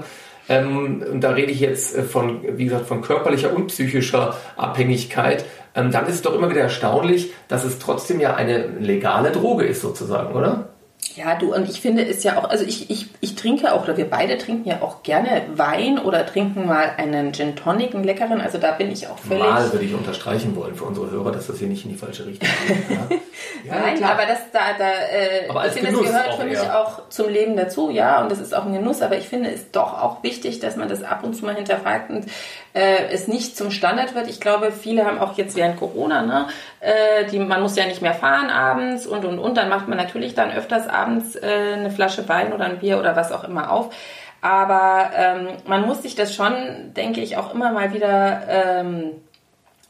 Ähm, 0.49 1.03
und 1.11 1.21
da 1.21 1.31
rede 1.31 1.53
ich 1.53 1.61
jetzt 1.61 1.97
äh, 1.97 2.03
von, 2.03 2.41
wie 2.59 2.65
gesagt, 2.65 2.87
von 2.87 3.01
körperlicher 3.01 3.55
und 3.55 3.69
psychischer 3.69 4.37
Abhängigkeit. 4.57 5.45
Ähm, 5.75 5.91
dann 5.91 6.07
ist 6.07 6.17
es 6.17 6.23
doch 6.23 6.35
immer 6.35 6.51
wieder 6.51 6.61
erstaunlich, 6.61 7.33
dass 7.49 7.65
es 7.65 7.79
trotzdem 7.79 8.21
ja 8.21 8.35
eine 8.35 8.67
legale 8.79 9.31
Droge 9.31 9.65
ist, 9.65 9.81
sozusagen, 9.81 10.35
oder? 10.35 10.69
Ja, 11.17 11.37
du, 11.37 11.55
und 11.55 11.69
ich 11.69 11.81
finde 11.81 12.05
es 12.05 12.25
ja 12.25 12.39
auch, 12.39 12.51
also 12.51 12.65
ich, 12.65 12.91
ich, 12.91 13.07
ich 13.21 13.37
trinke 13.37 13.73
auch, 13.73 13.85
oder 13.85 13.97
wir 13.97 14.09
beide 14.09 14.37
trinken 14.37 14.69
ja 14.69 14.83
auch 14.83 15.03
gerne 15.03 15.43
Wein 15.55 15.99
oder 15.99 16.27
trinken 16.27 16.67
mal 16.67 16.93
einen 16.97 17.33
Gin 17.33 17.55
Tonic, 17.55 17.95
einen 17.95 18.05
leckeren, 18.05 18.41
also 18.41 18.59
da 18.59 18.73
bin 18.73 18.91
ich 18.91 19.07
auch 19.07 19.19
völlig... 19.19 19.45
Mal 19.45 19.73
würde 19.73 19.85
ich 19.85 19.95
unterstreichen 19.95 20.57
wollen 20.57 20.75
für 20.75 20.85
unsere 20.85 21.11
Hörer, 21.11 21.31
dass 21.31 21.47
das 21.47 21.59
hier 21.59 21.69
nicht 21.69 21.85
in 21.85 21.93
die 21.93 21.97
falsche 21.97 22.27
Richtung 22.27 22.49
geht. 22.67 22.91
Ja. 22.91 23.17
Ja, 23.65 23.79
Nein, 23.79 23.97
klar. 23.97 24.13
aber 24.13 24.27
das, 24.27 24.39
da, 24.53 24.61
da, 24.77 24.91
äh, 24.91 25.49
aber 25.49 25.67
ich 25.67 25.73
finde, 25.73 25.93
das 25.93 26.01
gehört 26.03 26.35
für 26.35 26.45
mich 26.45 26.59
eher. 26.59 26.79
auch 26.79 27.09
zum 27.09 27.31
Leben 27.31 27.57
dazu, 27.57 27.89
ja, 27.89 28.23
und 28.23 28.31
das 28.31 28.39
ist 28.39 28.55
auch 28.55 28.67
ein 28.67 28.75
Genuss, 28.75 29.01
aber 29.01 29.17
ich 29.17 29.27
finde 29.27 29.51
es 29.51 29.71
doch 29.71 29.95
auch 29.95 30.23
wichtig, 30.23 30.61
dass 30.61 30.77
man 30.77 30.89
das 30.89 31.03
ab 31.03 31.25
und 31.25 31.35
zu 31.35 31.47
mal 31.47 31.55
hinterfragt 31.55 32.11
und 32.11 32.27
äh, 32.75 33.07
es 33.11 33.29
nicht 33.29 33.57
zum 33.57 33.71
Standard 33.71 34.15
wird. 34.15 34.29
Ich 34.29 34.41
glaube, 34.41 34.73
viele 34.73 35.07
haben 35.07 35.19
auch 35.19 35.37
jetzt 35.39 35.57
während 35.57 35.79
Corona, 35.79 36.23
ne, 36.23 36.49
äh, 36.81 37.25
die, 37.31 37.39
man 37.39 37.63
muss 37.63 37.77
ja 37.77 37.87
nicht 37.87 38.03
mehr 38.03 38.15
fahren 38.15 38.51
abends 38.51 39.07
und, 39.07 39.25
und, 39.25 39.39
und, 39.39 39.57
dann 39.57 39.69
macht 39.69 39.89
man 39.89 39.97
natürlich 39.97 40.35
dann 40.35 40.53
öfters 40.53 40.89
abends 40.89 41.37
äh, 41.37 41.75
eine 41.75 41.91
Flasche 41.91 42.29
Wein 42.29 42.53
oder 42.53 42.65
ein 42.67 42.81
Bier 42.81 42.99
oder 42.99 43.17
was 43.17 43.33
auch 43.33 43.45
immer 43.45 43.71
auf. 43.71 43.95
Aber 44.41 45.11
ähm, 45.17 45.49
man 45.67 45.87
muss 45.87 46.03
sich 46.03 46.17
das 46.17 46.35
schon, 46.35 46.93
denke 46.95 47.23
ich, 47.23 47.39
auch 47.39 47.55
immer 47.55 47.73
mal 47.73 47.95
wieder 47.95 48.43
ähm, 48.47 49.13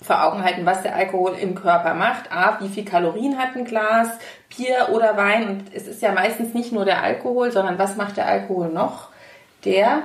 vor 0.00 0.22
Augen 0.22 0.44
halten, 0.44 0.64
was 0.66 0.82
der 0.82 0.94
Alkohol 0.94 1.34
im 1.40 1.56
Körper 1.56 1.94
macht. 1.94 2.30
A, 2.30 2.58
wie 2.60 2.68
viel 2.68 2.84
Kalorien 2.84 3.38
hat 3.38 3.56
ein 3.56 3.64
Glas 3.64 4.08
Bier 4.54 4.90
oder 4.92 5.16
Wein? 5.16 5.48
Und 5.48 5.74
es 5.74 5.88
ist 5.88 6.02
ja 6.02 6.12
meistens 6.12 6.54
nicht 6.54 6.70
nur 6.70 6.84
der 6.84 7.02
Alkohol, 7.02 7.50
sondern 7.50 7.78
was 7.78 7.96
macht 7.96 8.16
der 8.16 8.26
Alkohol 8.26 8.68
noch? 8.68 9.08
Der 9.64 10.02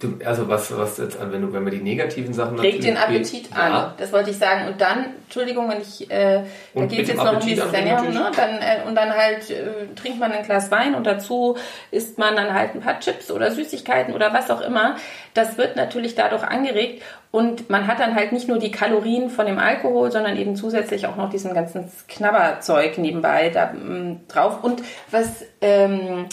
Du, 0.00 0.16
also 0.24 0.48
was, 0.48 0.76
was 0.78 0.96
jetzt, 0.98 1.18
wenn 1.20 1.42
du, 1.42 1.52
wenn 1.52 1.64
wir 1.64 1.72
die 1.72 1.82
negativen 1.82 2.32
Sachen 2.32 2.56
regt 2.60 2.84
den 2.84 2.96
Appetit 2.96 3.52
an. 3.52 3.72
Ja. 3.72 3.94
Das 3.98 4.12
wollte 4.12 4.30
ich 4.30 4.38
sagen. 4.38 4.68
Und 4.68 4.80
dann, 4.80 5.06
Entschuldigung, 5.24 5.68
wenn 5.68 5.80
ich, 5.80 6.08
äh, 6.08 6.44
da 6.72 6.86
geht 6.86 7.00
es 7.00 7.08
jetzt 7.08 7.16
noch 7.16 7.32
um 7.32 7.40
dieses 7.40 7.72
Ernährung, 7.72 8.12
ne? 8.12 8.30
Dann, 8.36 8.50
äh, 8.60 8.86
und 8.86 8.94
dann 8.94 9.12
halt 9.12 9.50
äh, 9.50 9.92
trinkt 9.96 10.20
man 10.20 10.30
ein 10.30 10.44
Glas 10.44 10.70
Wein 10.70 10.94
und 10.94 11.04
dazu 11.04 11.56
isst 11.90 12.16
man 12.16 12.36
dann 12.36 12.54
halt 12.54 12.76
ein 12.76 12.80
paar 12.80 13.00
Chips 13.00 13.28
oder 13.32 13.50
Süßigkeiten 13.50 14.14
oder 14.14 14.32
was 14.32 14.52
auch 14.52 14.60
immer. 14.60 14.94
Das 15.34 15.58
wird 15.58 15.74
natürlich 15.74 16.14
dadurch 16.14 16.44
angeregt 16.44 17.02
und 17.32 17.68
man 17.68 17.88
hat 17.88 17.98
dann 17.98 18.14
halt 18.14 18.30
nicht 18.30 18.46
nur 18.46 18.60
die 18.60 18.70
Kalorien 18.70 19.30
von 19.30 19.46
dem 19.46 19.58
Alkohol, 19.58 20.12
sondern 20.12 20.36
eben 20.36 20.54
zusätzlich 20.54 21.08
auch 21.08 21.16
noch 21.16 21.28
diesen 21.28 21.54
ganzen 21.54 21.90
Knabberzeug 22.06 22.98
nebenbei 22.98 23.50
da 23.50 23.70
m, 23.70 24.20
drauf. 24.28 24.62
Und 24.62 24.80
was 25.10 25.44
ähm, 25.60 26.26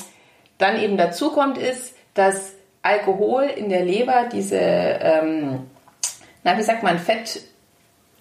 dann 0.60 0.80
eben 0.80 0.98
dazu 0.98 1.32
kommt, 1.32 1.58
ist, 1.58 1.96
dass 2.14 2.55
Alkohol 2.86 3.44
in 3.44 3.70
der 3.70 3.84
Leber 3.84 4.30
diese, 4.32 4.60
ähm, 4.60 5.62
na, 6.44 6.56
wie 6.58 6.62
sagt 6.62 6.84
man, 6.84 7.00
Fett. 7.00 7.42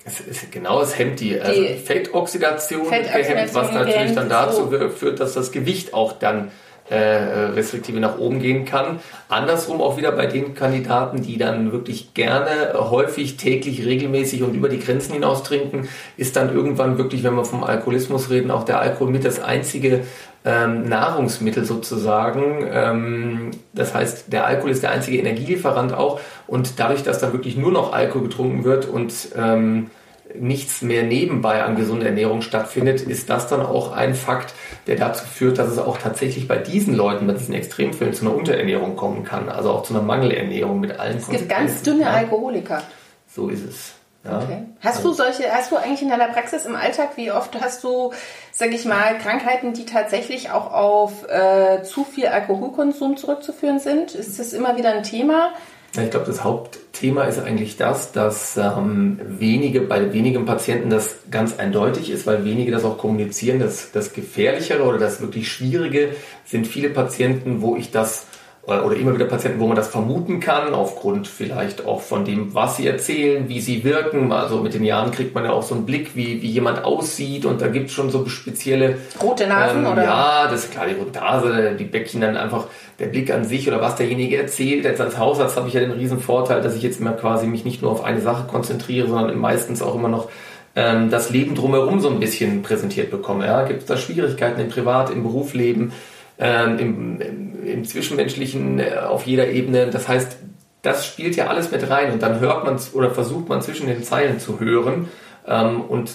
Es 0.07 0.21
ist, 0.21 0.51
genau, 0.51 0.81
es 0.81 0.99
hemmt 0.99 1.21
die, 1.21 1.39
also 1.39 1.63
die 1.63 1.75
Fettoxidation, 1.75 2.87
Fettoxidation 2.87 3.35
gehemmt, 3.35 3.55
was 3.55 3.73
natürlich 3.73 4.15
dann 4.15 4.29
dazu 4.29 4.71
so. 4.71 4.89
führt, 4.89 5.21
dass 5.21 5.35
das 5.35 5.53
Gewicht 5.53 5.93
auch 5.93 6.13
dann 6.13 6.51
äh, 6.89 6.97
restriktive 6.97 8.01
nach 8.01 8.19
oben 8.19 8.41
gehen 8.41 8.65
kann. 8.65 9.01
Andersrum 9.29 9.81
auch 9.81 9.97
wieder 9.97 10.13
bei 10.13 10.27
den 10.27 10.55
Kandidaten, 10.55 11.23
die 11.23 11.39
dann 11.39 11.73
wirklich 11.73 12.15
gerne, 12.15 12.75
häufig, 12.75 13.37
täglich, 13.37 13.85
regelmäßig 13.85 14.43
und 14.43 14.55
über 14.55 14.69
die 14.69 14.79
Grenzen 14.79 15.15
hinaus 15.15 15.43
trinken, 15.43 15.89
ist 16.17 16.37
dann 16.37 16.55
irgendwann 16.55 16.99
wirklich, 16.99 17.23
wenn 17.23 17.35
wir 17.35 17.45
vom 17.45 17.65
Alkoholismus 17.65 18.31
reden, 18.31 18.51
auch 18.51 18.65
der 18.65 18.81
Alkohol 18.81 19.11
mit 19.11 19.25
das 19.25 19.43
einzige 19.43 20.05
ähm, 20.45 20.89
Nahrungsmittel 20.89 21.65
sozusagen. 21.65 22.67
Ähm, 22.71 23.51
das 23.73 23.95
heißt, 23.95 24.33
der 24.33 24.47
Alkohol 24.47 24.71
ist 24.71 24.83
der 24.83 24.91
einzige 24.91 25.19
Energielieferant 25.19 25.93
auch 25.93 26.21
und 26.47 26.79
dadurch, 26.79 27.03
dass 27.03 27.19
da 27.19 27.33
wirklich 27.33 27.57
nur 27.57 27.73
noch 27.73 27.93
Alkohol 27.93 28.29
getrunken 28.29 28.65
wird 28.65 28.87
und 28.87 29.13
ähm, 29.37 29.91
nichts 30.35 30.83
mehr 30.83 31.03
nebenbei 31.03 31.63
an 31.63 31.77
gesunder 31.77 32.07
Ernährung 32.07 32.43
stattfindet, 32.43 33.03
ist 33.03 33.31
das 33.31 33.47
dann 33.49 33.61
auch 33.61 33.93
ein 33.93 34.15
Fakt, 34.15 34.55
der 34.87 34.97
dazu 34.97 35.25
führt, 35.25 35.59
dass 35.59 35.69
es 35.69 35.79
auch 35.79 35.99
tatsächlich 35.99 36.49
bei 36.49 36.57
diesen 36.57 36.95
Leuten, 36.95 37.27
bei 37.27 37.35
diesen 37.35 37.55
Extremfällen 37.55 38.15
zu 38.15 38.27
einer 38.27 38.35
Unterernährung 38.35 38.97
kommen 38.97 39.25
kann, 39.25 39.49
also 39.49 39.71
auch 39.71 39.83
zu 39.83 39.95
einer 39.95 40.03
Mangelernährung 40.03 40.81
mit 40.81 40.99
allen 40.99 41.19
Es 41.19 41.29
gibt 41.29 41.49
ganz 41.49 41.83
dünne 41.83 42.09
Alkoholiker. 42.09 42.83
So 43.29 43.49
ist 43.49 43.65
es. 43.65 43.95
Ja. 44.25 44.41
Okay. 44.43 44.63
Hast 44.81 44.99
also, 44.99 45.11
du 45.11 45.15
solche, 45.15 45.51
hast 45.51 45.71
du 45.71 45.77
eigentlich 45.77 46.03
in 46.03 46.09
deiner 46.09 46.29
Praxis 46.29 46.65
im 46.65 46.77
Alltag, 46.77 47.11
wie 47.17 47.31
oft 47.31 47.61
hast 47.61 47.85
du, 47.85 48.13
sag 48.53 48.73
ich 48.73 48.85
mal, 48.85 49.19
Krankheiten, 49.19 49.75
die 49.75 49.85
tatsächlich 49.85 50.51
auch 50.51 50.73
auf 50.73 51.29
äh, 51.29 51.83
zu 51.83 52.05
viel 52.05 52.27
Alkoholkonsum 52.27 53.17
zurückzuführen 53.17 53.79
sind? 53.79 54.15
Ist 54.15 54.39
das 54.39 54.53
immer 54.53 54.77
wieder 54.77 54.91
ein 54.91 55.03
Thema? 55.03 55.53
Ich 56.03 56.11
glaube, 56.11 56.27
das 56.27 56.43
Hauptthema 56.43 57.25
ist 57.25 57.39
eigentlich 57.39 57.77
das, 57.77 58.11
dass 58.11 58.57
ähm, 58.57 59.21
wenige, 59.23 59.81
bei 59.81 60.13
wenigen 60.13 60.45
Patienten 60.45 60.91
das 60.91 61.19
ganz 61.31 61.59
eindeutig 61.59 62.11
ist, 62.11 62.27
weil 62.27 62.45
wenige 62.45 62.73
das 62.73 62.85
auch 62.85 62.99
kommunizieren. 62.99 63.61
Das, 63.61 63.93
das 63.93 64.13
Gefährlichere 64.13 64.83
oder 64.83 64.99
das 64.99 65.21
wirklich 65.21 65.53
Schwierige 65.53 66.17
sind 66.45 66.67
viele 66.67 66.91
Patienten, 66.91 67.63
wo 67.63 67.77
ich 67.77 67.93
das 67.93 68.27
oder 68.67 68.97
immer 68.97 69.15
wieder 69.15 69.27
Patienten, 69.27 69.61
wo 69.61 69.67
man 69.67 69.77
das 69.77 69.89
vermuten 69.89 70.41
kann, 70.41 70.73
aufgrund 70.73 71.29
vielleicht 71.29 71.85
auch 71.85 72.01
von 72.01 72.25
dem, 72.25 72.55
was 72.55 72.77
sie 72.79 72.87
erzählen, 72.87 73.49
wie 73.49 73.61
sie 73.61 73.85
wirken. 73.85 74.33
Also 74.33 74.59
mit 74.59 74.73
den 74.73 74.85
Jahren 74.85 75.11
kriegt 75.11 75.35
man 75.35 75.45
ja 75.45 75.53
auch 75.53 75.63
so 75.63 75.75
einen 75.75 75.85
Blick, 75.85 76.17
wie, 76.17 76.41
wie 76.41 76.49
jemand 76.49 76.83
aussieht 76.83 77.45
und 77.45 77.61
da 77.61 77.69
gibt 77.69 77.89
es 77.89 77.93
schon 77.93 78.11
so 78.11 78.27
spezielle... 78.27 78.97
Rote 79.23 79.47
Nasen, 79.47 79.85
ähm, 79.85 79.93
oder? 79.93 80.05
Ja, 80.05 80.49
das 80.51 80.65
ist 80.65 80.73
klar, 80.73 80.87
die 80.87 80.95
rote 80.95 81.19
Nase, 81.19 81.77
die 81.79 81.85
Bäckchen 81.85 82.23
dann 82.23 82.37
einfach, 82.39 82.67
der 82.99 83.07
Blick 83.07 83.31
an 83.31 83.45
sich 83.45 83.69
oder 83.69 83.83
was 83.83 83.97
derjenige 83.97 84.39
erzählt. 84.39 84.85
Jetzt 84.85 85.01
als 85.01 85.19
Hausarzt 85.19 85.57
habe 85.57 85.69
ich 85.69 85.75
ja 85.75 85.81
den 85.81 85.91
riesen 85.91 86.21
Vorteil, 86.21 86.63
dass 86.63 86.75
ich 86.75 86.83
jetzt 86.83 87.01
immer 87.01 87.13
quasi 87.13 87.47
mich 87.47 87.65
nicht 87.65 87.83
nur 87.83 87.91
auf 87.91 88.03
eine 88.03 88.21
Sache 88.21 88.47
konzentriere, 88.47 89.09
sondern 89.09 89.39
meistens 89.39 89.83
auch 89.83 89.95
immer 89.95 90.09
noch 90.09 90.29
ähm, 90.75 91.11
das 91.11 91.29
Leben 91.31 91.55
drumherum 91.55 92.01
so 92.01 92.09
ein 92.09 92.21
bisschen 92.21 92.63
präsentiert 92.63 93.11
bekomme. 93.11 93.47
Ja? 93.47 93.65
Gibt 93.65 93.81
es 93.83 93.87
da 93.87 93.97
Schwierigkeiten 93.97 94.61
im 94.61 94.69
Privat-, 94.69 95.11
im 95.11 95.23
Berufsleben? 95.23 95.93
Ähm, 96.39 96.79
im, 96.79 97.21
im, 97.21 97.67
im, 97.67 97.85
Zwischenmenschlichen 97.85 98.79
äh, 98.79 98.97
auf 98.99 99.27
jeder 99.27 99.49
Ebene. 99.49 99.89
Das 99.91 100.09
heißt, 100.09 100.37
das 100.83 101.07
spielt 101.07 101.37
ja 101.37 101.47
alles 101.47 101.71
mit 101.71 101.89
rein 101.89 102.13
und 102.13 102.23
dann 102.23 102.41
hört 102.41 102.65
man 102.65 102.79
oder 102.93 103.11
versucht 103.11 103.49
man 103.49 103.63
zwischen 103.63 103.87
den 103.87 104.03
Zeilen 104.03 104.41
zu 104.41 104.61
hören. 104.61 105.09
Ähm, 105.47 105.83
und 105.83 106.13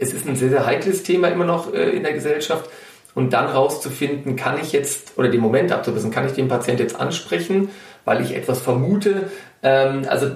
es 0.00 0.12
ist 0.12 0.26
ein 0.26 0.36
sehr, 0.36 0.50
sehr 0.50 0.66
heikles 0.66 1.02
Thema 1.02 1.28
immer 1.28 1.44
noch 1.44 1.72
äh, 1.72 1.90
in 1.90 2.02
der 2.02 2.12
Gesellschaft. 2.12 2.68
und 3.14 3.34
dann 3.34 3.46
rauszufinden, 3.46 4.36
kann 4.36 4.58
ich 4.58 4.72
jetzt, 4.72 5.18
oder 5.18 5.28
den 5.28 5.40
Moment 5.40 5.70
abzuwissen, 5.70 6.10
kann 6.10 6.26
ich 6.26 6.32
den 6.32 6.48
Patient 6.48 6.80
jetzt 6.80 6.98
ansprechen, 6.98 7.68
weil 8.06 8.22
ich 8.22 8.34
etwas 8.34 8.60
vermute. 8.62 9.30
Ähm, 9.62 10.06
also 10.08 10.30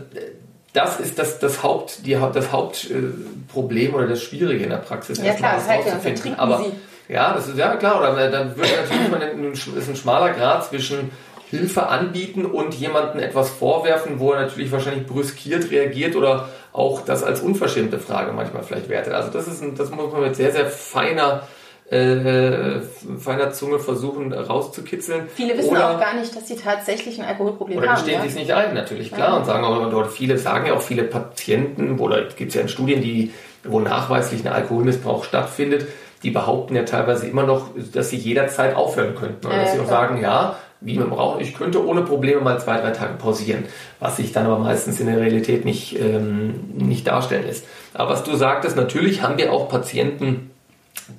das 0.76 1.00
ist 1.00 1.18
das, 1.18 1.38
das 1.38 1.62
Haupt, 1.62 2.04
die, 2.04 2.16
das 2.34 2.52
Hauptproblem 2.52 3.94
oder 3.94 4.06
das 4.06 4.22
Schwierige 4.22 4.64
in 4.64 4.70
der 4.70 4.76
Praxis. 4.76 5.18
Ja 5.18 5.32
klar, 5.32 5.54
das 5.56 5.68
heißt 5.68 5.86
ja, 6.24 6.38
Aber 6.38 6.58
Sie. 6.58 6.72
Ja, 7.08 7.32
das 7.34 7.48
ist 7.48 7.58
ja 7.58 7.76
klar. 7.76 8.00
Oder 8.00 8.30
dann 8.30 8.56
wird 8.56 8.68
natürlich 8.76 9.10
man 9.10 9.52
ist 9.52 9.88
ein 9.88 9.96
schmaler 9.96 10.32
Grad 10.32 10.64
zwischen 10.64 11.10
Hilfe 11.50 11.86
anbieten 11.86 12.44
und 12.44 12.74
jemanden 12.74 13.20
etwas 13.20 13.50
vorwerfen, 13.50 14.18
wo 14.18 14.32
er 14.32 14.42
natürlich 14.42 14.72
wahrscheinlich 14.72 15.06
brüskiert 15.06 15.70
reagiert 15.70 16.16
oder 16.16 16.48
auch 16.72 17.04
das 17.04 17.22
als 17.22 17.40
unverschämte 17.40 17.98
Frage 17.98 18.32
manchmal 18.32 18.64
vielleicht 18.64 18.88
wertet. 18.88 19.12
Also 19.12 19.30
das 19.30 19.46
ist 19.46 19.62
ein, 19.62 19.76
das 19.76 19.90
muss 19.90 20.12
man 20.12 20.22
mit 20.22 20.34
sehr 20.34 20.50
sehr 20.50 20.66
feiner 20.66 21.42
äh, 21.88 22.80
feiner 23.20 23.52
Zunge 23.52 23.78
versuchen 23.78 24.32
rauszukitzeln. 24.32 25.28
Viele 25.32 25.56
wissen 25.56 25.70
Oder, 25.70 25.94
auch 25.94 26.00
gar 26.00 26.14
nicht, 26.14 26.34
dass 26.34 26.48
sie 26.48 26.56
tatsächlich 26.56 27.20
ein 27.20 27.24
Alkoholproblem 27.24 27.78
oder 27.78 27.90
haben. 27.90 27.94
Oder 27.94 28.02
gestehen 28.02 28.24
ja? 28.24 28.28
sich 28.28 28.34
nicht 28.34 28.52
ein, 28.52 28.74
natürlich, 28.74 29.12
klar. 29.12 29.28
Ja. 29.28 29.36
Und 29.36 29.46
sagen 29.46 29.64
auch, 29.64 29.88
dort 29.88 30.10
viele 30.10 30.36
sagen 30.36 30.66
ja 30.66 30.74
auch 30.74 30.82
viele 30.82 31.04
Patienten, 31.04 32.00
oder 32.00 32.24
gibt 32.24 32.48
es 32.48 32.54
ja 32.56 32.62
in 32.62 32.68
Studien, 32.68 33.02
die, 33.02 33.32
wo 33.62 33.78
nachweislich 33.78 34.44
ein 34.44 34.52
Alkoholmissbrauch 34.52 35.22
stattfindet, 35.22 35.86
die 36.26 36.32
behaupten 36.32 36.74
ja 36.74 36.82
teilweise 36.82 37.28
immer 37.28 37.44
noch, 37.44 37.68
dass 37.92 38.10
sie 38.10 38.16
jederzeit 38.16 38.74
aufhören 38.74 39.14
könnten. 39.14 39.46
Oder 39.46 39.58
dass 39.58 39.74
sie 39.74 39.78
auch 39.78 39.86
sagen, 39.86 40.20
ja, 40.20 40.56
wie 40.80 40.98
man 40.98 41.08
braucht, 41.08 41.40
ich 41.40 41.54
könnte 41.54 41.86
ohne 41.86 42.02
Probleme 42.02 42.40
mal 42.40 42.58
zwei, 42.58 42.80
drei 42.80 42.90
Tage 42.90 43.14
pausieren, 43.14 43.64
was 44.00 44.16
sich 44.16 44.32
dann 44.32 44.44
aber 44.44 44.58
meistens 44.58 44.98
in 44.98 45.06
der 45.06 45.20
Realität 45.20 45.64
nicht, 45.64 45.96
ähm, 46.00 46.64
nicht 46.74 47.06
darstellen 47.06 47.46
lässt. 47.46 47.64
Aber 47.94 48.10
was 48.10 48.24
du 48.24 48.34
sagtest, 48.34 48.76
natürlich 48.76 49.22
haben 49.22 49.38
wir 49.38 49.52
auch 49.52 49.68
Patienten, 49.68 50.50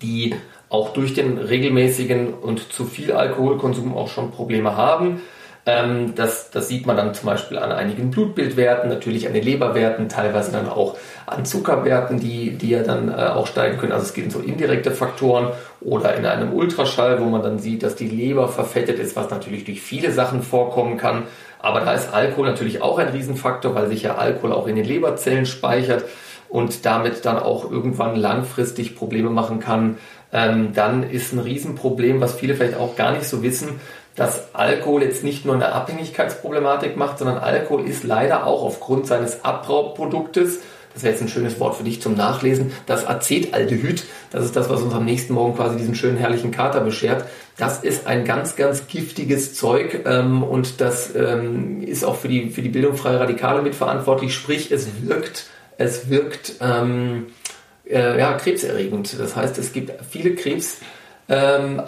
die 0.02 0.36
auch 0.68 0.92
durch 0.92 1.14
den 1.14 1.38
regelmäßigen 1.38 2.34
und 2.34 2.74
zu 2.74 2.84
viel 2.84 3.14
Alkoholkonsum 3.14 3.96
auch 3.96 4.10
schon 4.10 4.32
Probleme 4.32 4.76
haben. 4.76 5.22
Ähm, 5.68 6.16
das, 6.16 6.50
das 6.50 6.70
sieht 6.70 6.88
man 6.88 6.96
dann 6.96 7.14
zum 7.14 7.26
Beispiel 7.26 7.58
an 7.58 7.74
einigen 7.74 8.10
Blutbildwerten, 8.10 8.90
natürlich 8.90 9.28
an 9.28 9.34
den 9.34 9.44
Leberwerten, 9.44 10.08
teilweise 10.08 10.54
dann 10.54 10.70
auch 10.70 10.98
an 11.26 11.44
Zuckerwerten, 11.44 12.22
die, 12.22 12.52
die 12.52 12.70
ja 12.70 12.84
dann 12.84 13.10
äh, 13.10 13.28
auch 13.28 13.48
steigen 13.48 13.78
können. 13.78 13.92
Also 13.92 14.06
es 14.06 14.14
gibt 14.14 14.32
so 14.32 14.40
indirekte 14.40 14.92
Faktoren 14.92 15.52
oder 15.82 16.16
in 16.16 16.26
einem 16.26 16.54
Ultraschall, 16.54 17.20
wo 17.20 17.26
man 17.26 17.44
dann 17.44 17.60
sieht, 17.60 17.84
dass 17.84 17.96
die 17.96 18.08
Leber 18.08 18.48
verfettet 18.48 18.98
ist, 18.98 19.18
was 19.18 19.30
natürlich 19.30 19.66
durch 19.66 19.82
viele 19.82 20.14
Sachen 20.14 20.42
vorkommen 20.42 20.96
kann. 20.96 21.24
Aber 21.60 21.82
da 21.82 21.92
ist 21.92 22.14
Alkohol 22.14 22.48
natürlich 22.48 22.82
auch 22.82 22.98
ein 22.98 23.10
Riesenfaktor, 23.10 23.76
weil 23.76 23.90
sich 23.90 24.04
ja 24.04 24.16
Alkohol 24.16 24.54
auch 24.54 24.68
in 24.68 24.78
den 24.78 24.86
Leberzellen 24.86 25.46
speichert 25.46 26.06
und 26.48 26.86
damit 26.86 27.26
dann 27.26 27.40
auch 27.40 27.70
irgendwann 27.70 28.16
langfristig 28.16 28.96
Probleme 28.96 29.30
machen 29.30 29.60
kann 29.60 29.98
ähm, 30.34 30.74
dann 30.74 31.04
ist 31.10 31.34
ein 31.34 31.40
Riesenproblem, 31.40 32.20
was 32.20 32.36
viele 32.36 32.56
vielleicht 32.56 32.78
auch 32.78 32.96
gar 32.96 33.14
nicht 33.14 33.26
so 33.26 33.44
wissen, 33.44 33.80
dass 34.18 34.54
Alkohol 34.54 35.04
jetzt 35.04 35.24
nicht 35.24 35.46
nur 35.46 35.56
eine 35.56 35.72
Abhängigkeitsproblematik 35.72 36.98
macht, 36.98 37.20
sondern 37.20 37.38
Alkohol 37.38 37.88
ist 37.88 38.04
leider 38.04 38.46
auch 38.46 38.64
aufgrund 38.64 39.08
seines 39.08 39.46
Abbauproduktes, 39.46 40.60
das 40.94 41.04
wäre 41.04 41.14
jetzt 41.14 41.22
ein 41.22 41.30
schönes 41.30 41.60
Wort 41.60 41.76
für 41.76 41.84
dich 41.84 42.02
zum 42.02 42.16
Nachlesen, 42.16 42.74
das 42.88 43.06
Acetaldehyd, 43.06 44.04
das 44.32 44.44
ist 44.44 44.56
das, 44.56 44.70
was 44.70 44.82
uns 44.82 44.96
am 44.96 45.06
nächsten 45.06 45.34
Morgen 45.34 45.56
quasi 45.56 45.78
diesen 45.78 45.94
schönen 45.94 46.18
herrlichen 46.18 46.50
Kater 46.50 46.82
beschert. 46.82 47.26
Das 47.56 47.84
ist 47.84 48.08
ein 48.08 48.26
ganz, 48.26 48.56
ganz 48.56 48.88
giftiges 48.88 49.54
Zeug 49.54 50.04
ähm, 50.06 50.42
und 50.42 50.82
das 50.82 51.16
ähm, 51.16 51.84
ist 51.84 52.04
auch 52.04 52.16
für 52.16 52.28
die, 52.28 52.50
für 52.50 52.64
die 52.64 52.70
Bildung 52.70 52.98
freier 52.98 53.20
Radikale 53.20 53.62
mitverantwortlich, 53.62 54.34
sprich 54.34 54.72
es 54.72 54.88
wirkt, 55.04 55.46
es 55.78 56.10
wirkt 56.10 56.56
ähm, 56.60 57.28
äh, 57.88 58.18
ja, 58.18 58.34
krebserregend. 58.34 59.20
Das 59.20 59.36
heißt, 59.36 59.60
es 59.60 59.74
gibt 59.74 59.94
viele 60.10 60.34
Krebsarten, 60.34 60.97
ähm, 61.30 61.82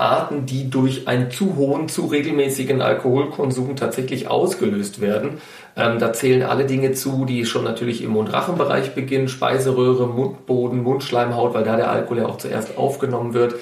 die 0.46 0.70
durch 0.70 1.08
einen 1.08 1.32
zu 1.32 1.56
hohen, 1.56 1.88
zu 1.88 2.08
regelmäßigen 2.08 2.82
Alkoholkonsum 2.82 3.76
tatsächlich 3.76 4.28
ausgelöst 4.28 5.02
werden. 5.02 5.42
Ähm, 5.78 6.00
da 6.00 6.12
zählen 6.12 6.44
alle 6.44 6.66
Dinge 6.66 6.92
zu, 6.92 7.26
die 7.26 7.46
schon 7.46 7.64
natürlich 7.64 8.04
im 8.04 8.12
Mund-Rachen-Bereich 8.12 8.96
beginnen, 8.96 9.30
Speiseröhre, 9.30 10.08
Mundboden, 10.08 10.84
Mundschleimhaut, 10.84 11.54
weil 11.54 11.64
da 11.64 11.78
der 11.78 11.90
Alkohol 11.90 12.18
ja 12.20 12.26
auch 12.26 12.38
zuerst 12.38 12.78
aufgenommen 12.78 13.34
wird. 13.34 13.56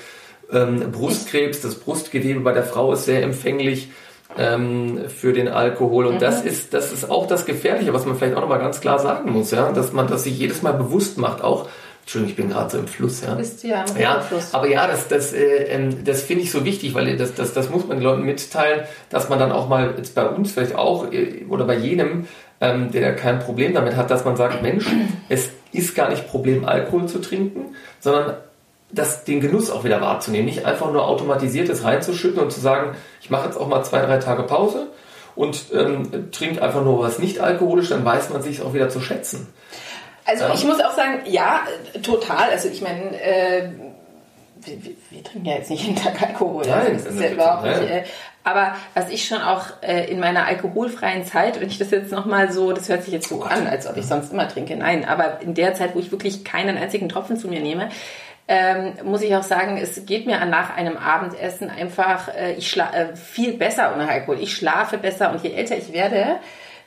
Ähm, 0.52 0.92
Brustkrebs, 0.92 1.62
das 1.62 1.76
Brustgewebe 1.76 2.40
bei 2.40 2.54
der 2.54 2.64
Frau 2.64 2.94
ist 2.94 3.06
sehr 3.06 3.22
empfänglich 3.22 3.90
ähm, 4.38 5.02
für 5.10 5.34
den 5.34 5.48
Alkohol. 5.48 6.08
Und 6.08 6.16
mhm. 6.16 6.20
das 6.20 6.42
ist, 6.42 6.74
das 6.74 6.92
ist 6.92 7.10
auch 7.10 7.28
das 7.28 7.46
Gefährliche, 7.46 7.94
was 7.94 8.06
man 8.06 8.16
vielleicht 8.16 8.36
auch 8.36 8.42
nochmal 8.42 8.60
ganz 8.60 8.82
klar 8.82 8.98
sagen 8.98 9.32
muss, 9.32 9.52
ja, 9.52 9.72
dass 9.72 9.94
man 9.94 10.08
das 10.08 10.24
sich 10.24 10.40
jedes 10.40 10.64
Mal 10.64 10.74
bewusst 10.74 11.18
macht, 11.18 11.44
auch 11.44 11.68
Entschuldigung, 12.08 12.30
ich 12.30 12.36
bin 12.38 12.50
gerade 12.50 12.70
so 12.70 12.78
im 12.78 12.88
Fluss, 12.88 13.22
ja. 13.22 13.36
Bist 13.36 13.62
du 13.62 13.68
ja 13.68 13.84
im 13.84 14.02
ja, 14.02 14.22
Fluss. 14.22 14.54
Aber 14.54 14.70
ja, 14.70 14.88
das, 14.88 15.10
das, 15.10 15.34
äh, 15.34 15.64
ähm, 15.66 16.06
das 16.06 16.22
finde 16.22 16.44
ich 16.44 16.52
so 16.52 16.64
wichtig, 16.64 16.94
weil 16.94 17.18
das, 17.18 17.36
das, 17.36 17.52
das 17.54 17.70
muss 17.70 17.86
man 17.86 17.98
den 17.98 18.04
Leuten 18.04 18.22
mitteilen, 18.22 18.86
dass 19.10 19.28
man 19.28 19.40
dann 19.40 19.52
auch 19.52 19.68
mal 19.68 19.94
jetzt 19.98 20.16
bei 20.16 20.26
uns 20.26 20.54
vielleicht 20.54 20.74
auch 20.74 21.12
äh, 21.12 21.44
oder 21.50 21.66
bei 21.66 21.76
jenem, 21.76 22.26
ähm, 22.62 22.94
der 22.94 23.14
kein 23.14 23.40
Problem 23.40 23.74
damit 23.74 23.98
hat, 23.98 24.10
dass 24.10 24.24
man 24.24 24.38
sagt, 24.38 24.62
Mensch, 24.62 24.86
es 25.28 25.50
ist 25.74 25.96
gar 25.96 26.10
nicht 26.10 26.30
Problem, 26.30 26.64
Alkohol 26.64 27.08
zu 27.08 27.20
trinken, 27.20 27.76
sondern 28.00 28.36
das, 28.90 29.26
den 29.26 29.42
Genuss 29.42 29.70
auch 29.70 29.84
wieder 29.84 30.00
wahrzunehmen. 30.00 30.46
Nicht 30.46 30.64
einfach 30.64 30.90
nur 30.90 31.06
automatisiertes 31.06 31.84
reinzuschütten 31.84 32.42
und 32.42 32.54
zu 32.54 32.62
sagen, 32.62 32.96
ich 33.22 33.30
mache 33.30 33.48
jetzt 33.48 33.58
auch 33.58 33.68
mal 33.68 33.84
zwei, 33.84 34.00
drei 34.00 34.20
Tage 34.20 34.44
Pause 34.44 34.88
und 35.36 35.66
ähm, 35.74 36.32
trinke 36.32 36.62
einfach 36.62 36.86
nur 36.86 37.00
was 37.00 37.20
nicht 37.20 37.42
alkoholisch, 37.42 37.90
dann 37.90 38.06
weiß 38.06 38.30
man 38.30 38.42
sich 38.42 38.62
auch 38.62 38.74
wieder 38.74 38.88
zu 38.88 39.02
schätzen. 39.02 39.48
Also 40.28 40.44
ja. 40.44 40.54
ich 40.54 40.66
muss 40.66 40.80
auch 40.82 40.92
sagen, 40.92 41.22
ja, 41.26 41.62
total. 42.04 42.50
Also 42.52 42.68
ich 42.68 42.82
meine, 42.82 43.20
äh, 43.22 43.70
wir, 44.62 44.94
wir, 45.10 45.24
trinken 45.24 45.48
ja 45.48 45.56
jetzt 45.56 45.70
nicht 45.70 45.84
jeden 45.84 45.96
Tag 45.96 46.22
Alkohol. 46.22 46.66
Nein, 46.68 46.94
das 46.94 47.06
ist 47.06 47.20
ja 47.20 47.30
überhaupt 47.30 47.64
nicht. 47.64 47.90
Äh, 47.90 48.04
aber 48.44 48.76
was 48.94 49.10
ich 49.10 49.26
schon 49.26 49.42
auch 49.42 49.66
äh, 49.82 50.10
in 50.12 50.20
meiner 50.20 50.46
alkoholfreien 50.46 51.26
Zeit, 51.26 51.60
wenn 51.60 51.68
ich 51.68 51.78
das 51.78 51.92
jetzt 51.92 52.12
nochmal 52.12 52.52
so, 52.52 52.74
das 52.74 52.90
hört 52.90 53.04
sich 53.04 53.14
jetzt 53.14 53.30
so 53.30 53.42
oh 53.42 53.44
an, 53.44 53.68
als 53.68 53.88
ob 53.88 53.98
ich 53.98 54.06
sonst 54.06 54.32
immer 54.32 54.48
trinke. 54.48 54.76
Nein, 54.76 55.06
aber 55.06 55.42
in 55.42 55.54
der 55.54 55.74
Zeit, 55.74 55.96
wo 55.96 56.00
ich 56.00 56.12
wirklich 56.12 56.44
keinen 56.44 56.78
einzigen 56.78 57.10
Tropfen 57.10 57.38
zu 57.38 57.48
mir 57.48 57.62
nehme, 57.62 57.90
ähm, 58.50 58.94
muss 59.04 59.22
ich 59.22 59.36
auch 59.36 59.44
sagen, 59.44 59.78
es 59.78 60.06
geht 60.06 60.26
mir 60.26 60.44
nach 60.46 60.76
einem 60.76 60.98
Abendessen 60.98 61.70
einfach, 61.70 62.34
äh, 62.34 62.54
ich 62.54 62.70
schla 62.70 62.94
äh, 62.94 63.16
viel 63.16 63.54
besser 63.54 63.94
ohne 63.94 64.10
Alkohol. 64.10 64.40
Ich 64.40 64.56
schlafe 64.56 64.98
besser 64.98 65.32
und 65.32 65.44
je 65.44 65.52
älter 65.52 65.78
ich 65.78 65.92
werde, 65.92 66.38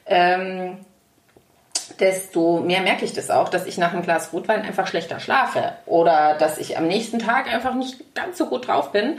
ähm, 0.06 0.78
desto 1.98 2.60
mehr 2.60 2.80
merke 2.80 3.04
ich 3.04 3.12
das 3.12 3.30
auch, 3.30 3.48
dass 3.48 3.66
ich 3.66 3.78
nach 3.78 3.92
einem 3.92 4.02
Glas 4.02 4.32
Rotwein 4.32 4.62
einfach 4.62 4.86
schlechter 4.86 5.20
schlafe 5.20 5.72
oder 5.86 6.36
dass 6.38 6.58
ich 6.58 6.76
am 6.78 6.86
nächsten 6.86 7.18
Tag 7.18 7.52
einfach 7.52 7.74
nicht 7.74 8.14
ganz 8.14 8.38
so 8.38 8.46
gut 8.46 8.68
drauf 8.68 8.92
bin. 8.92 9.18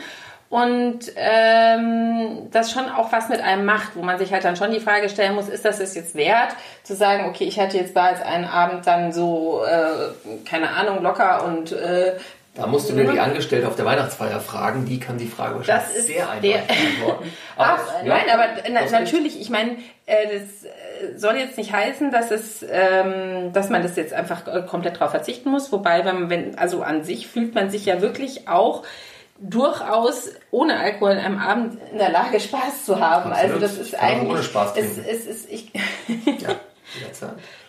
Und 0.49 0.99
ähm, 1.15 2.49
das 2.51 2.73
schon 2.73 2.89
auch 2.89 3.13
was 3.13 3.29
mit 3.29 3.39
einem 3.39 3.63
macht, 3.63 3.95
wo 3.95 4.01
man 4.01 4.19
sich 4.19 4.33
halt 4.33 4.43
dann 4.43 4.57
schon 4.57 4.71
die 4.71 4.81
Frage 4.81 5.07
stellen 5.07 5.33
muss, 5.33 5.47
ist 5.47 5.63
das 5.63 5.79
es 5.79 5.95
jetzt 5.95 6.13
wert, 6.13 6.53
zu 6.83 6.93
sagen, 6.93 7.23
okay, 7.29 7.45
ich 7.45 7.57
hatte 7.57 7.77
jetzt 7.77 7.95
da 7.95 8.09
jetzt 8.09 8.21
einen 8.21 8.43
Abend 8.43 8.85
dann 8.85 9.13
so, 9.13 9.63
äh, 9.63 10.43
keine 10.43 10.71
Ahnung, 10.71 11.01
locker 11.01 11.45
und 11.45 11.71
äh, 11.71 12.17
da 12.53 12.67
musst 12.67 12.89
du 12.89 12.93
nur 12.93 13.09
die 13.11 13.19
Angestellte 13.19 13.67
auf 13.67 13.77
der 13.77 13.85
Weihnachtsfeier 13.85 14.41
fragen, 14.41 14.85
die 14.85 14.99
kann 14.99 15.17
die 15.17 15.27
Frage 15.27 15.55
wahrscheinlich 15.55 16.03
sehr 16.03 16.29
eindeutig 16.29 16.67
beantworten. 16.67 17.31
Aber, 17.55 17.79
Ach, 17.79 18.03
ja, 18.03 18.09
nein, 18.09 18.25
aber 18.33 18.43
na, 18.71 18.99
natürlich, 18.99 19.39
ich 19.39 19.49
meine, 19.49 19.77
äh, 20.05 20.25
das 20.25 20.65
äh, 20.65 21.17
soll 21.17 21.35
jetzt 21.35 21.57
nicht 21.57 21.71
heißen, 21.71 22.11
dass 22.11 22.31
es, 22.31 22.65
ähm, 22.69 23.53
dass 23.53 23.69
man 23.69 23.83
das 23.83 23.95
jetzt 23.95 24.13
einfach 24.13 24.47
äh, 24.47 24.63
komplett 24.63 24.99
drauf 24.99 25.11
verzichten 25.11 25.49
muss. 25.49 25.71
Wobei, 25.71 26.03
wenn, 26.03 26.29
wenn, 26.29 26.57
also 26.57 26.81
an 26.81 27.03
sich 27.03 27.27
fühlt 27.27 27.55
man 27.55 27.69
sich 27.69 27.85
ja 27.85 28.01
wirklich 28.01 28.49
auch 28.49 28.83
durchaus 29.41 30.29
ohne 30.51 30.77
Alkohol 30.77 31.11
einem 31.11 31.39
Abend 31.39 31.77
in 31.91 31.97
der 31.97 32.11
Lage, 32.11 32.39
Spaß 32.39 32.85
zu 32.85 32.99
haben. 32.99 33.31
Absolut. 33.31 33.55
Also 33.55 33.59
das 33.59 33.77
ist 33.77 33.95
eigentlich. 33.95 34.29
Ohne 34.29 34.43
Spaß 34.43 34.73
es, 34.75 34.97
es, 34.97 35.27
es, 35.27 35.45
ich, 35.47 35.71
ja. 36.39 36.49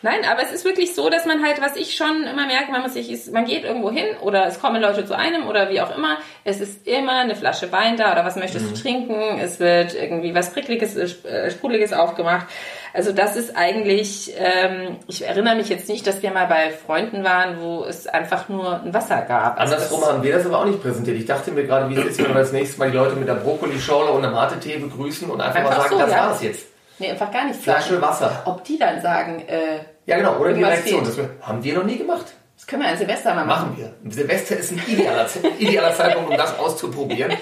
Nein, 0.03 0.21
aber 0.29 0.43
es 0.43 0.53
ist 0.53 0.65
wirklich 0.65 0.95
so, 0.95 1.09
dass 1.09 1.27
man 1.27 1.45
halt, 1.45 1.61
was 1.61 1.77
ich 1.77 1.97
schon 1.97 2.25
immer 2.25 2.47
merke, 2.47 2.73
man 2.73 2.83
muss 2.83 2.95
sich, 2.95 3.11
ist, 3.11 3.33
man 3.33 3.45
geht 3.45 3.65
irgendwo 3.65 3.91
hin 3.91 4.17
oder 4.21 4.47
es 4.47 4.61
kommen 4.61 4.83
Leute 4.83 5.05
zu 5.05 5.17
einem 5.17 5.47
oder 5.47 5.71
wie 5.71 5.81
auch 5.81 5.97
immer. 5.97 6.19
Es 6.45 6.61
ist 6.61 6.89
immer 6.89 7.21
eine 7.21 7.37
Flasche 7.37 7.71
Wein 7.71 7.97
da 7.97 8.13
oder 8.13 8.25
was 8.25 8.35
möchtest 8.35 8.67
mhm. 8.67 8.75
du 8.75 8.81
trinken? 8.81 9.39
Es 9.41 9.61
wird 9.61 9.95
irgendwie 9.95 10.35
was 10.35 10.53
Prickliges, 10.53 10.97
äh, 10.97 11.51
Sprudeliges 11.51 11.93
aufgemacht. 11.93 12.47
Also 12.95 13.13
das 13.13 13.37
ist 13.37 13.57
eigentlich, 13.57 14.35
ähm, 14.37 14.97
ich 15.07 15.27
erinnere 15.27 15.55
mich 15.55 15.69
jetzt 15.69 15.89
nicht, 15.89 16.07
dass 16.07 16.21
wir 16.23 16.31
mal 16.33 16.47
bei 16.47 16.71
Freunden 16.71 17.25
waren, 17.25 17.61
wo 17.61 17.85
es 17.85 18.07
einfach 18.07 18.49
nur 18.49 18.81
ein 18.83 18.93
Wasser 18.93 19.23
gab. 19.23 19.59
Also 19.59 19.75
Andersrum 19.75 20.05
haben 20.05 20.23
wir 20.23 20.35
das 20.35 20.45
aber 20.45 20.59
auch 20.59 20.67
nicht 20.67 20.83
präsentiert. 20.83 21.17
Ich 21.17 21.27
dachte 21.27 21.53
mir 21.53 21.65
gerade, 21.65 21.89
wie 21.89 21.99
es 21.99 22.05
ist, 22.05 22.19
wenn 22.19 22.35
wir 22.35 22.41
das 22.41 22.53
nächste 22.53 22.79
Mal 22.81 22.91
die 22.91 22.97
Leute 22.97 23.15
mit 23.17 23.29
der 23.29 23.35
Brokkolischorle 23.35 24.11
und 24.11 24.25
einem 24.25 24.35
Mate-Tee 24.35 24.79
begrüßen 24.79 25.31
und 25.31 25.41
einfach, 25.41 25.61
einfach 25.61 25.71
mal 25.71 25.81
sagen, 25.83 25.95
so, 25.95 25.99
das 26.01 26.11
ja. 26.11 26.17
war 26.19 26.35
es 26.35 26.43
jetzt. 26.43 26.67
Nee, 26.99 27.11
einfach 27.11 27.33
gar 27.33 27.47
nichts 27.47 27.63
Flasche. 27.63 28.01
Wasser. 28.03 28.43
Ob 28.45 28.65
die 28.65 28.79
dann 28.79 29.01
sagen, 29.01 29.43
äh, 29.49 29.81
Ja, 30.07 30.17
genau, 30.17 30.39
oder 30.39 30.53
die 30.53 30.63
Reaktion. 30.63 31.05
Das 31.05 31.17
haben 31.43 31.63
wir 31.63 31.75
noch 31.75 31.85
nie 31.85 31.99
gemacht. 31.99 32.27
Das 32.57 32.67
können 32.67 32.83
wir 32.83 32.91
an 32.91 32.97
Silvester 32.97 33.35
mal 33.35 33.45
machen. 33.45 33.71
Machen 33.71 33.93
wir. 34.03 34.13
Silvester 34.13 34.57
ist 34.57 34.73
ein 34.73 34.83
idealer, 34.87 35.27
idealer 35.59 35.93
Zeitpunkt, 35.95 36.31
um 36.31 36.37
das 36.37 36.59
auszuprobieren. 36.59 37.33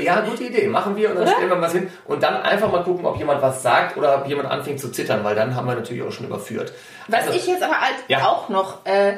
Ja, 0.00 0.20
gute 0.22 0.44
Idee. 0.44 0.66
Machen 0.66 0.96
wir 0.96 1.10
und 1.10 1.16
dann 1.16 1.24
oder? 1.24 1.32
stellen 1.34 1.50
wir 1.50 1.60
was 1.60 1.72
hin 1.72 1.88
und 2.06 2.22
dann 2.22 2.42
einfach 2.42 2.72
mal 2.72 2.82
gucken, 2.82 3.04
ob 3.06 3.16
jemand 3.16 3.42
was 3.42 3.62
sagt 3.62 3.96
oder 3.96 4.18
ob 4.18 4.26
jemand 4.26 4.50
anfängt 4.50 4.80
zu 4.80 4.90
zittern, 4.90 5.22
weil 5.22 5.34
dann 5.36 5.54
haben 5.54 5.68
wir 5.68 5.74
natürlich 5.74 6.02
auch 6.02 6.10
schon 6.10 6.26
überführt. 6.26 6.72
Was 7.08 7.26
also, 7.26 7.38
ich 7.38 7.46
jetzt 7.46 7.62
aber 7.62 7.80
halt 7.80 7.94
ja. 8.08 8.26
auch 8.26 8.48
noch, 8.48 8.84
äh, 8.84 9.14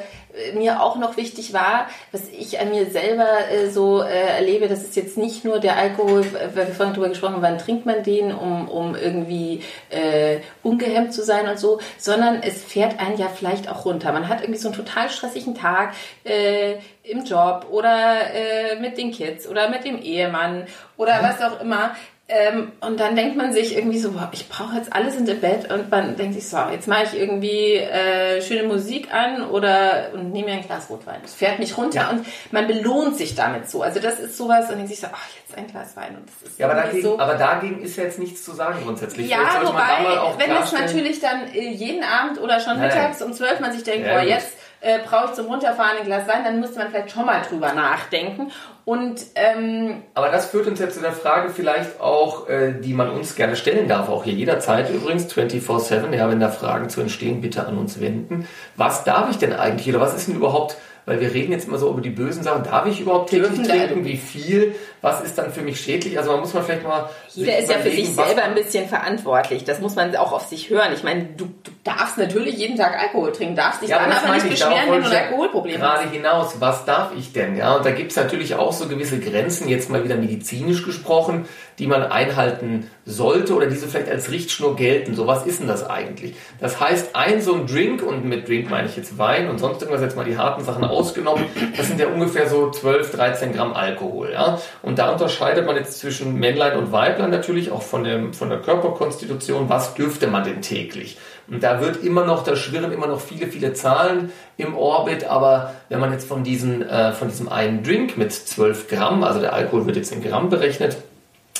mir 0.55 0.83
auch 0.83 0.96
noch 0.96 1.16
wichtig 1.16 1.53
war, 1.53 1.88
was 2.12 2.29
ich 2.29 2.61
an 2.61 2.70
mir 2.70 2.90
selber 2.90 3.51
äh, 3.51 3.70
so 3.70 4.03
äh, 4.03 4.37
erlebe, 4.37 4.68
das 4.68 4.83
ist 4.83 4.96
jetzt 4.96 5.16
nicht 5.16 5.44
nur 5.44 5.59
der 5.59 5.77
Alkohol, 5.77 6.24
weil 6.55 6.68
wir 6.68 6.74
vorhin 6.74 6.94
darüber 6.94 7.09
gesprochen 7.09 7.35
haben, 7.35 7.42
wann 7.42 7.59
trinkt 7.59 7.87
man 7.87 8.03
den, 8.03 8.33
um, 8.33 8.68
um 8.68 8.94
irgendwie 8.94 9.62
äh, 9.90 10.40
ungehemmt 10.62 11.12
zu 11.12 11.24
sein 11.24 11.48
und 11.48 11.59
so, 11.59 11.81
sondern 11.96 12.42
es 12.42 12.62
fährt 12.62 13.01
einen 13.01 13.18
ja 13.18 13.29
vielleicht 13.29 13.70
auch 13.70 13.85
runter. 13.85 14.12
Man 14.12 14.29
hat 14.29 14.42
irgendwie 14.42 14.61
so 14.61 14.68
einen 14.68 14.77
total 14.77 15.09
stressigen 15.09 15.55
Tag 15.55 15.94
äh, 16.24 16.74
im 17.03 17.24
Job 17.24 17.66
oder 17.70 18.33
äh, 18.35 18.79
mit 18.81 18.98
den 18.98 19.12
Kids 19.12 19.46
oder 19.48 19.68
mit 19.70 19.85
dem 19.85 20.01
Ehemann 20.01 20.66
oder 20.96 21.22
was 21.22 21.40
auch 21.42 21.61
immer. 21.61 21.94
Ähm, 22.30 22.72
und 22.82 23.00
dann 23.00 23.16
denkt 23.16 23.38
man 23.38 23.54
sich 23.54 23.74
irgendwie 23.74 23.98
so, 23.98 24.12
boah, 24.12 24.28
ich 24.32 24.50
brauche 24.50 24.76
jetzt 24.76 24.92
alles 24.92 25.16
in 25.16 25.24
dem 25.24 25.40
Bett 25.40 25.72
und 25.72 25.90
man 25.90 26.14
denkt 26.14 26.34
sich 26.34 26.46
so, 26.46 26.58
jetzt 26.70 26.86
mache 26.86 27.04
ich 27.04 27.18
irgendwie 27.18 27.76
äh, 27.76 28.42
schöne 28.42 28.64
Musik 28.64 29.14
an 29.14 29.48
oder 29.48 30.10
und 30.12 30.32
nehme 30.32 30.48
mir 30.48 30.56
ein 30.56 30.62
Glas 30.62 30.90
Rotwein. 30.90 31.20
Das 31.22 31.32
fährt 31.32 31.58
mich 31.58 31.78
runter 31.78 32.02
ja. 32.02 32.10
und 32.10 32.26
man 32.50 32.66
belohnt 32.66 33.16
sich 33.16 33.34
damit 33.34 33.70
so. 33.70 33.80
Also 33.80 33.98
das 33.98 34.20
ist 34.20 34.36
sowas 34.36 34.68
und 34.68 34.76
denkt 34.76 34.90
sich 34.90 35.00
so, 35.00 35.06
ach, 35.10 35.26
jetzt 35.38 35.56
ein 35.56 35.68
Glas 35.68 35.96
Wein 35.96 36.16
und 36.16 36.28
das 36.28 36.50
ist 36.50 36.58
ja, 36.58 36.66
aber 36.66 36.82
dagegen, 36.82 37.02
so. 37.02 37.18
aber 37.18 37.34
dagegen 37.36 37.82
ist 37.82 37.96
ja 37.96 38.04
jetzt 38.04 38.18
nichts 38.18 38.44
zu 38.44 38.52
sagen 38.52 38.80
grundsätzlich. 38.84 39.30
Ja, 39.30 39.62
wobei, 39.62 40.36
wenn 40.36 40.54
es 40.54 40.72
natürlich 40.72 41.20
dann 41.20 41.48
äh, 41.54 41.70
jeden 41.70 42.04
Abend 42.04 42.42
oder 42.42 42.60
schon 42.60 42.78
mittags 42.78 43.22
um 43.22 43.32
zwölf 43.32 43.58
man 43.60 43.72
sich 43.72 43.84
denkt, 43.84 44.06
ja, 44.06 44.12
boah, 44.12 44.22
jetzt 44.22 44.52
äh, 44.80 44.98
brauche 44.98 45.30
ich 45.30 45.32
zum 45.32 45.46
Runterfahren 45.46 45.98
ein 45.98 46.04
Glas 46.04 46.28
Wein, 46.28 46.44
dann 46.44 46.60
müsste 46.60 46.78
man 46.78 46.90
vielleicht 46.90 47.10
schon 47.10 47.24
mal 47.24 47.40
drüber 47.48 47.72
nachdenken. 47.72 48.52
Und, 48.88 49.20
ähm, 49.35 50.03
Aber 50.14 50.31
das 50.31 50.46
führt 50.46 50.66
uns 50.66 50.81
jetzt 50.81 50.94
zu 50.94 51.03
der 51.03 51.12
Frage 51.12 51.51
vielleicht 51.51 52.01
auch, 52.01 52.48
äh, 52.48 52.72
die 52.72 52.94
man 52.94 53.11
uns 53.11 53.37
gerne 53.37 53.55
stellen 53.55 53.87
darf, 53.87 54.09
auch 54.09 54.24
hier 54.24 54.33
jederzeit 54.33 54.88
übrigens, 54.88 55.27
24-7, 55.27 56.14
ja, 56.14 56.31
wenn 56.31 56.40
da 56.40 56.48
Fragen 56.48 56.88
zu 56.88 57.03
entstehen, 57.03 57.42
bitte 57.42 57.66
an 57.66 57.77
uns 57.77 58.01
wenden. 58.01 58.48
Was 58.77 59.05
darf 59.05 59.31
ich 59.31 59.37
denn 59.37 59.53
eigentlich 59.53 59.90
oder 59.94 60.01
was 60.01 60.16
ist 60.16 60.29
denn 60.29 60.37
überhaupt 60.37 60.79
weil 61.09 61.21
wir 61.21 61.33
reden 61.33 61.53
jetzt 61.53 61.66
immer 61.66 61.79
so 61.79 61.90
über 61.90 62.01
die 62.01 62.11
bösen 62.11 62.42
Sachen. 62.42 62.64
Darf 62.64 62.87
ich 62.87 63.01
überhaupt 63.01 63.31
täglich 63.31 63.66
trinken? 63.66 64.05
Wie 64.05 64.16
viel? 64.16 64.75
Was 65.01 65.23
ist 65.23 65.38
dann 65.38 65.53
für 65.53 65.62
mich 65.62 65.81
schädlich? 65.81 66.18
Also 66.18 66.33
man 66.33 66.40
muss 66.40 66.55
man 66.55 66.64
vielleicht 66.64 66.85
mal. 66.85 67.09
Jeder 67.35 67.59
ist 67.59 67.71
ja 67.71 67.79
für 67.79 67.90
sich 67.90 68.14
selber 68.14 68.42
ein 68.42 68.55
bisschen 68.55 68.88
verantwortlich. 68.88 69.64
Das 69.64 69.81
muss 69.81 69.94
man 69.97 70.14
auch 70.16 70.33
auf 70.33 70.47
sich 70.47 70.71
hören. 70.71 70.92
Ich 70.92 71.03
meine, 71.03 71.25
du, 71.37 71.47
du 71.47 71.71
darfst 71.85 72.18
natürlich 72.18 72.59
jeden 72.59 72.77
Tag 72.77 72.99
Alkohol 72.99 73.33
trinken, 73.33 73.57
darfst 73.57 73.83
dich 73.83 73.90
ja, 73.90 73.99
dann 73.99 74.12
aber 74.12 74.35
nicht 74.35 74.51
beschweren, 74.51 74.90
wenn 74.90 75.03
du 75.03 75.09
ein 75.09 75.16
Alkoholproblem 75.16 75.81
hast. 75.81 76.01
Gerade 76.01 76.11
hinaus, 76.11 76.57
was 76.59 76.85
darf 76.85 77.12
ich 77.16 77.33
denn? 77.33 77.57
Ja, 77.57 77.77
und 77.77 77.87
da 77.87 77.90
gibt 77.92 78.11
es 78.11 78.16
natürlich 78.16 78.55
auch 78.57 78.73
so 78.73 78.88
gewisse 78.88 79.18
Grenzen, 79.18 79.68
jetzt 79.68 79.88
mal 79.90 80.05
wieder 80.05 80.16
medizinisch 80.16 80.85
gesprochen, 80.85 81.47
die 81.79 81.87
man 81.87 82.03
einhalten 82.03 82.90
sollte 83.05 83.55
oder 83.55 83.66
diese 83.66 83.87
vielleicht 83.87 84.11
als 84.11 84.31
Richtschnur 84.31 84.77
gelten. 84.77 85.14
So, 85.14 85.27
was 85.27 85.47
ist 85.47 85.61
denn 85.61 85.68
das 85.68 85.88
eigentlich? 85.88 86.35
Das 86.61 86.81
heißt, 86.81 87.14
ein 87.14 87.40
so 87.40 87.55
ein 87.55 87.66
Drink, 87.66 88.03
und 88.03 88.25
mit 88.25 88.49
Drink 88.49 88.68
meine 88.68 88.88
ich 88.88 88.97
jetzt 88.97 89.16
Wein 89.16 89.49
und 89.49 89.59
sonst 89.59 89.81
irgendwas, 89.81 90.03
jetzt 90.03 90.16
mal 90.16 90.25
die 90.25 90.37
harten 90.37 90.64
Sachen 90.64 90.85
ausgenommen, 90.98 91.44
das 91.76 91.87
sind 91.87 92.00
ja 92.00 92.08
ungefähr 92.08 92.48
so 92.48 92.70
12, 92.70 93.12
13 93.12 93.52
Gramm 93.52 93.72
Alkohol. 93.74 94.30
Ja? 94.32 94.61
Und 94.82 94.98
da 94.98 95.12
unterscheidet 95.12 95.66
man 95.66 95.76
jetzt 95.76 95.98
zwischen 95.98 96.34
Männlein 96.34 96.76
und 96.76 96.92
Weiblein 96.92 97.30
natürlich, 97.30 97.70
auch 97.70 97.82
von, 97.82 98.04
dem, 98.04 98.34
von 98.34 98.48
der 98.48 98.58
Körperkonstitution, 98.58 99.68
was 99.68 99.94
dürfte 99.94 100.26
man 100.26 100.44
denn 100.44 100.62
täglich? 100.62 101.18
Und 101.50 101.62
da 101.62 101.80
wird 101.80 102.04
immer 102.04 102.26
noch, 102.26 102.44
da 102.44 102.56
schwirren 102.56 102.92
immer 102.92 103.06
noch 103.06 103.20
viele, 103.20 103.46
viele 103.46 103.72
Zahlen 103.72 104.32
im 104.58 104.76
Orbit, 104.76 105.24
aber 105.24 105.74
wenn 105.88 106.00
man 106.00 106.12
jetzt 106.12 106.28
von, 106.28 106.44
diesen, 106.44 106.87
äh, 106.87 107.12
von 107.12 107.28
diesem 107.28 107.48
einen 107.48 107.82
Drink 107.82 108.18
mit 108.18 108.32
12 108.32 108.88
Gramm, 108.88 109.22
also 109.22 109.40
der 109.40 109.54
Alkohol 109.54 109.87
wird 109.87 109.96
jetzt 109.96 110.12
in 110.12 110.22
Gramm 110.22 110.50
berechnet, 110.50 110.98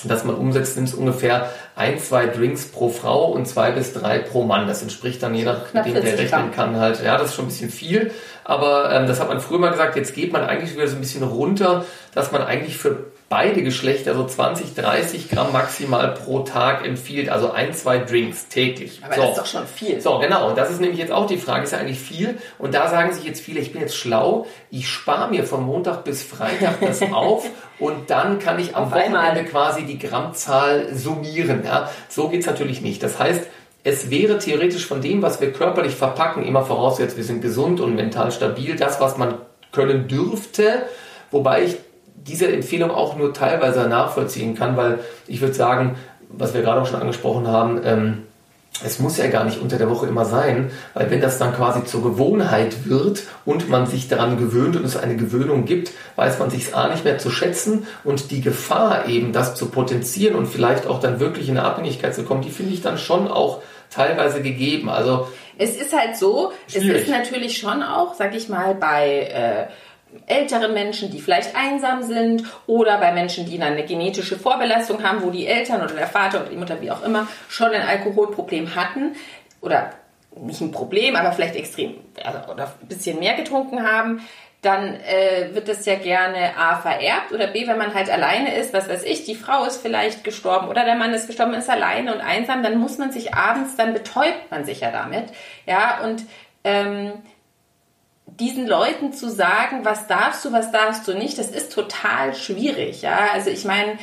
dass 0.05 0.25
man 0.25 0.37
umsetzt, 0.37 0.77
es 0.77 0.95
ungefähr 0.95 1.51
ein, 1.75 1.99
zwei 1.99 2.27
Drinks 2.27 2.67
pro 2.67 2.89
Frau 2.89 3.33
und 3.33 3.47
zwei 3.47 3.71
bis 3.73 3.93
drei 3.93 4.19
pro 4.19 4.45
Mann. 4.45 4.67
Das 4.67 4.83
entspricht 4.83 5.23
dann 5.23 5.35
je 5.35 5.45
nachdem, 5.45 5.95
der 5.95 6.19
rechnen 6.19 6.53
kann, 6.53 6.77
halt, 6.77 7.03
ja, 7.03 7.17
das 7.17 7.31
ist 7.31 7.35
schon 7.35 7.47
ein 7.47 7.49
bisschen 7.49 7.71
viel. 7.71 8.11
Aber 8.45 8.93
ähm, 8.93 9.07
das 9.07 9.21
hat 9.21 9.29
man 9.29 9.41
früher 9.41 9.59
mal 9.59 9.71
gesagt, 9.71 9.97
jetzt 9.97 10.15
geht 10.15 10.33
man 10.33 10.43
eigentlich 10.43 10.75
wieder 10.75 10.87
so 10.87 10.97
ein 10.97 11.01
bisschen 11.01 11.23
runter, 11.23 11.85
dass 12.15 12.33
man 12.33 12.43
eigentlich 12.43 12.79
für 12.79 13.07
beide 13.29 13.62
Geschlechter 13.62 14.14
so 14.14 14.25
20, 14.25 14.75
30 14.75 15.29
Gramm 15.29 15.53
maximal 15.53 16.14
pro 16.14 16.41
Tag 16.41 16.87
empfiehlt, 16.87 17.29
also 17.29 17.51
ein, 17.51 17.75
zwei 17.75 17.99
Drinks 17.99 18.49
täglich. 18.49 19.03
Aber 19.05 19.14
so. 19.14 19.21
das 19.21 19.31
ist 19.31 19.38
doch 19.38 19.47
schon 19.47 19.67
viel. 19.67 20.01
So, 20.01 20.19
genau. 20.19 20.49
Und 20.49 20.57
das 20.57 20.71
ist 20.71 20.81
nämlich 20.81 20.99
jetzt 20.99 21.12
auch 21.12 21.27
die 21.27 21.37
Frage, 21.37 21.64
ist 21.64 21.73
ja 21.73 21.79
eigentlich 21.79 22.01
viel. 22.01 22.38
Und 22.59 22.75
da 22.75 22.88
sagen 22.88 23.12
sich 23.12 23.25
jetzt 23.25 23.41
viele, 23.41 23.61
ich 23.61 23.73
bin 23.73 23.83
jetzt 23.83 23.97
schlau, 23.97 24.47
ich 24.71 24.88
spare 24.88 25.31
mir 25.31 25.45
von 25.45 25.62
Montag 25.62 26.05
bis 26.05 26.23
Freitag 26.23 26.81
das 26.81 27.03
auf 27.03 27.47
und 27.79 28.09
dann 28.09 28.38
kann 28.38 28.59
ich 28.59 28.75
am 28.75 28.91
Wochenende 28.91 29.45
quasi 29.45 29.85
die 29.85 29.99
Grammzahl 29.99 30.95
summieren. 30.95 31.64
Ja? 31.64 31.91
So 32.09 32.29
geht's 32.29 32.47
natürlich 32.47 32.81
nicht. 32.81 33.03
Das 33.03 33.19
heißt, 33.19 33.43
es 33.85 34.11
wäre 34.11 34.38
theoretisch 34.38 34.87
von 34.87 35.03
dem, 35.03 35.23
was 35.23 35.41
wir 35.41 35.53
körperlich 35.53 35.95
verpacken, 35.95 36.45
immer 36.45 36.64
vorausgesetzt, 36.64 37.17
wir 37.17 37.25
sind 37.25 37.43
gesund 37.43 37.81
und 37.81 37.95
mental 37.95 38.33
stabil, 38.33 38.77
das, 38.77 39.01
was 39.01 39.19
man 39.19 39.35
können 39.71 40.09
dürfte, 40.09 40.87
wobei 41.31 41.64
ich 41.64 41.77
diese 42.29 42.47
Empfehlung 42.53 42.91
auch 42.91 43.17
nur 43.17 43.33
teilweise 43.33 43.88
nachvollziehen 43.88 44.55
kann, 44.55 44.77
weil 44.77 45.01
ich 45.27 45.41
würde 45.41 45.55
sagen, 45.55 45.97
was 46.29 46.55
wir 46.55 46.62
gerade 46.62 46.83
auch 46.83 46.87
schon 46.87 47.01
angesprochen 47.01 47.49
haben, 47.49 47.81
ähm, 47.85 48.19
es 48.85 49.01
muss 49.01 49.17
ja 49.17 49.27
gar 49.27 49.45
nicht 49.45 49.61
unter 49.61 49.77
der 49.77 49.91
Woche 49.91 50.07
immer 50.07 50.25
sein, 50.25 50.71
weil 50.95 51.11
wenn 51.11 51.21
das 51.21 51.38
dann 51.38 51.55
quasi 51.55 51.85
zur 51.85 52.03
Gewohnheit 52.03 52.88
wird 52.88 53.25
und 53.45 53.69
man 53.69 53.87
sich 53.87 54.09
daran 54.09 54.38
gewöhnt 54.38 54.77
und 54.77 54.85
es 54.85 54.97
eine 54.97 55.17
Gewöhnung 55.17 55.64
gibt, 55.64 55.91
weiß 56.17 56.38
man 56.38 56.51
sich 56.51 56.69
es 56.69 56.75
A 56.75 56.88
nicht 56.88 57.05
mehr 57.05 57.19
zu 57.19 57.31
schätzen 57.31 57.87
und 58.05 58.31
die 58.31 58.41
Gefahr 58.41 59.09
eben, 59.09 59.33
das 59.33 59.57
zu 59.57 59.67
potenzieren 59.67 60.37
und 60.37 60.47
vielleicht 60.47 60.87
auch 60.87 61.01
dann 61.01 61.19
wirklich 61.19 61.49
in 61.49 61.59
eine 61.59 61.67
Abhängigkeit 61.67 62.14
zu 62.14 62.23
kommen, 62.23 62.43
die 62.43 62.51
finde 62.51 62.73
ich 62.73 62.83
dann 62.83 62.99
schon 62.99 63.27
auch 63.27 63.62
teilweise 63.91 64.43
gegeben. 64.43 64.88
Also 64.88 65.27
es 65.57 65.77
ist 65.77 65.97
halt 65.97 66.17
so, 66.17 66.53
schwierig. 66.69 66.88
es 66.88 67.03
ist 67.03 67.11
natürlich 67.11 67.59
schon 67.59 67.83
auch, 67.83 68.14
sag 68.14 68.35
ich 68.35 68.49
mal, 68.49 68.77
bei 68.77 69.23
äh, 69.33 69.67
älteren 70.27 70.75
Menschen, 70.75 71.11
die 71.11 71.21
vielleicht 71.21 71.55
einsam 71.55 72.03
sind 72.03 72.44
oder 72.66 72.99
bei 72.99 73.12
Menschen, 73.12 73.47
die 73.47 73.61
eine 73.61 73.85
genetische 73.85 74.38
Vorbelastung 74.38 75.03
haben, 75.03 75.23
wo 75.23 75.31
die 75.31 75.47
Eltern 75.47 75.83
oder 75.83 75.94
der 75.94 76.07
Vater 76.07 76.40
oder 76.40 76.51
die 76.51 76.57
Mutter, 76.57 76.81
wie 76.81 76.90
auch 76.90 77.03
immer, 77.03 77.29
schon 77.49 77.71
ein 77.71 77.83
Alkoholproblem 77.83 78.75
hatten 78.75 79.16
oder 79.61 79.92
nicht 80.37 80.61
ein 80.61 80.73
Problem, 80.73 81.16
aber 81.16 81.33
vielleicht 81.33 81.57
extrem 81.57 81.94
also, 82.23 82.53
oder 82.53 82.75
ein 82.81 82.88
bisschen 82.88 83.18
mehr 83.18 83.35
getrunken 83.35 83.83
haben, 83.83 84.21
dann 84.62 84.94
äh, 84.94 85.55
wird 85.55 85.68
das 85.68 85.87
ja 85.87 85.94
gerne 85.94 86.57
A 86.57 86.77
vererbt 86.77 87.33
oder 87.33 87.47
B, 87.47 87.66
wenn 87.66 87.79
man 87.79 87.94
halt 87.94 88.11
alleine 88.11 88.55
ist, 88.57 88.73
was 88.73 88.88
weiß 88.88 89.05
ich, 89.05 89.25
die 89.25 89.37
Frau 89.37 89.64
ist 89.64 89.81
vielleicht 89.81 90.25
gestorben 90.25 90.68
oder 90.68 90.85
der 90.85 90.97
Mann 90.97 91.14
ist 91.14 91.29
gestorben, 91.29 91.55
ist 91.55 91.71
alleine 91.71 92.12
und 92.12 92.21
einsam, 92.21 92.62
dann 92.62 92.79
muss 92.79 92.99
man 92.99 93.12
sich 93.12 93.35
abends, 93.35 93.77
dann 93.77 93.94
betäubt 93.94 94.51
man 94.51 94.64
sich 94.64 94.81
ja 94.81 94.90
damit, 94.90 95.27
ja, 95.66 96.01
und 96.03 96.25
ähm, 96.64 97.12
diesen 98.40 98.66
Leuten 98.66 99.12
zu 99.12 99.29
sagen, 99.29 99.85
was 99.85 100.07
darfst 100.07 100.44
du, 100.44 100.53
was 100.53 100.70
darfst 100.70 101.07
du 101.09 101.14
nicht, 101.14 101.38
das 101.38 101.51
ist 101.51 101.72
total 101.72 102.35
schwierig. 102.35 103.03
Ja, 103.03 103.29
also 103.33 103.51
ich 103.51 103.64
meine, 103.64 103.98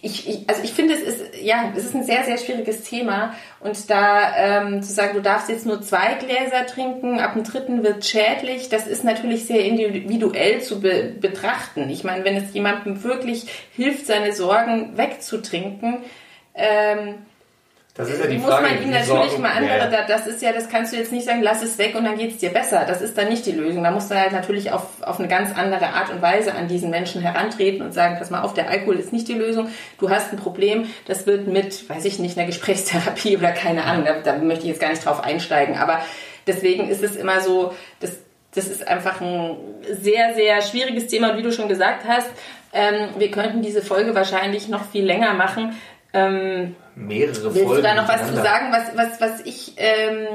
ich, 0.00 0.28
ich, 0.28 0.48
also 0.48 0.62
ich 0.62 0.72
finde, 0.72 0.94
es 0.94 1.00
ist, 1.00 1.42
ja, 1.42 1.72
es 1.76 1.84
ist 1.84 1.94
ein 1.94 2.04
sehr, 2.04 2.24
sehr 2.24 2.38
schwieriges 2.38 2.82
Thema. 2.82 3.34
Und 3.60 3.90
da 3.90 4.36
ähm, 4.36 4.82
zu 4.82 4.92
sagen, 4.92 5.14
du 5.14 5.22
darfst 5.22 5.48
jetzt 5.48 5.66
nur 5.66 5.82
zwei 5.82 6.14
Gläser 6.14 6.66
trinken, 6.66 7.18
ab 7.18 7.34
dem 7.34 7.42
dritten 7.42 7.82
wird 7.82 8.04
schädlich, 8.04 8.68
das 8.68 8.86
ist 8.86 9.02
natürlich 9.02 9.46
sehr 9.46 9.64
individuell 9.64 10.62
zu 10.62 10.80
be 10.80 11.14
betrachten. 11.20 11.90
Ich 11.90 12.04
meine, 12.04 12.24
wenn 12.24 12.36
es 12.36 12.54
jemandem 12.54 13.02
wirklich 13.02 13.46
hilft, 13.74 14.06
seine 14.06 14.32
Sorgen 14.32 14.96
wegzutrinken, 14.96 15.98
ähm, 16.54 17.14
das 17.98 18.10
ist 18.10 18.20
ja 18.20 18.28
die 18.28 18.38
muss 18.38 18.48
Frage. 18.48 18.62
Muss 18.62 18.74
man 18.74 18.82
ihm 18.84 18.90
natürlich 18.90 19.08
Sorgen, 19.08 19.42
mal 19.42 19.50
andere, 19.50 19.92
ja. 19.92 20.04
das 20.06 20.28
ist 20.28 20.40
ja, 20.40 20.52
das 20.52 20.68
kannst 20.68 20.92
du 20.92 20.96
jetzt 20.96 21.10
nicht 21.10 21.26
sagen, 21.26 21.42
lass 21.42 21.62
es 21.62 21.78
weg 21.78 21.96
und 21.96 22.04
dann 22.04 22.16
geht 22.16 22.30
es 22.30 22.38
dir 22.38 22.50
besser. 22.50 22.84
Das 22.86 23.02
ist 23.02 23.18
dann 23.18 23.28
nicht 23.28 23.44
die 23.44 23.50
Lösung. 23.50 23.82
Da 23.82 23.90
musst 23.90 24.08
du 24.08 24.14
halt 24.14 24.30
natürlich 24.30 24.70
auf, 24.70 25.02
auf 25.02 25.18
eine 25.18 25.26
ganz 25.26 25.50
andere 25.58 25.88
Art 25.88 26.08
und 26.10 26.22
Weise 26.22 26.54
an 26.54 26.68
diesen 26.68 26.90
Menschen 26.90 27.20
herantreten 27.20 27.82
und 27.82 27.92
sagen, 27.92 28.14
pass 28.16 28.30
mal 28.30 28.42
auf, 28.42 28.54
der 28.54 28.70
Alkohol 28.70 29.00
ist 29.00 29.12
nicht 29.12 29.26
die 29.26 29.34
Lösung. 29.34 29.68
Du 29.98 30.10
hast 30.10 30.32
ein 30.32 30.38
Problem, 30.38 30.86
das 31.08 31.26
wird 31.26 31.48
mit, 31.48 31.90
weiß 31.90 32.04
ich 32.04 32.20
nicht, 32.20 32.38
einer 32.38 32.46
Gesprächstherapie 32.46 33.36
oder 33.38 33.50
keine 33.50 33.82
Ahnung, 33.82 34.04
da, 34.04 34.20
da 34.20 34.38
möchte 34.38 34.62
ich 34.62 34.70
jetzt 34.70 34.80
gar 34.80 34.90
nicht 34.90 35.04
drauf 35.04 35.24
einsteigen. 35.24 35.76
Aber 35.76 36.00
deswegen 36.46 36.88
ist 36.88 37.02
es 37.02 37.16
immer 37.16 37.40
so, 37.40 37.74
das, 37.98 38.12
das 38.54 38.68
ist 38.68 38.86
einfach 38.86 39.20
ein 39.20 39.56
sehr, 39.90 40.34
sehr 40.36 40.62
schwieriges 40.62 41.08
Thema. 41.08 41.32
Und 41.32 41.38
wie 41.38 41.42
du 41.42 41.50
schon 41.50 41.68
gesagt 41.68 42.04
hast, 42.06 42.30
ähm, 42.72 43.08
wir 43.18 43.32
könnten 43.32 43.60
diese 43.60 43.82
Folge 43.82 44.14
wahrscheinlich 44.14 44.68
noch 44.68 44.84
viel 44.84 45.04
länger 45.04 45.34
machen. 45.34 45.74
Ähm, 46.12 46.76
mehrere 46.94 47.28
Willst 47.28 47.42
Folgen. 47.42 47.54
Willst 47.54 47.78
du 47.78 47.82
da 47.82 47.94
noch 47.94 48.08
was 48.08 48.26
zu 48.26 48.34
sagen, 48.36 48.66
was, 48.72 48.96
was, 48.96 49.20
was 49.20 49.46
ich. 49.46 49.74
Ähm, 49.76 50.26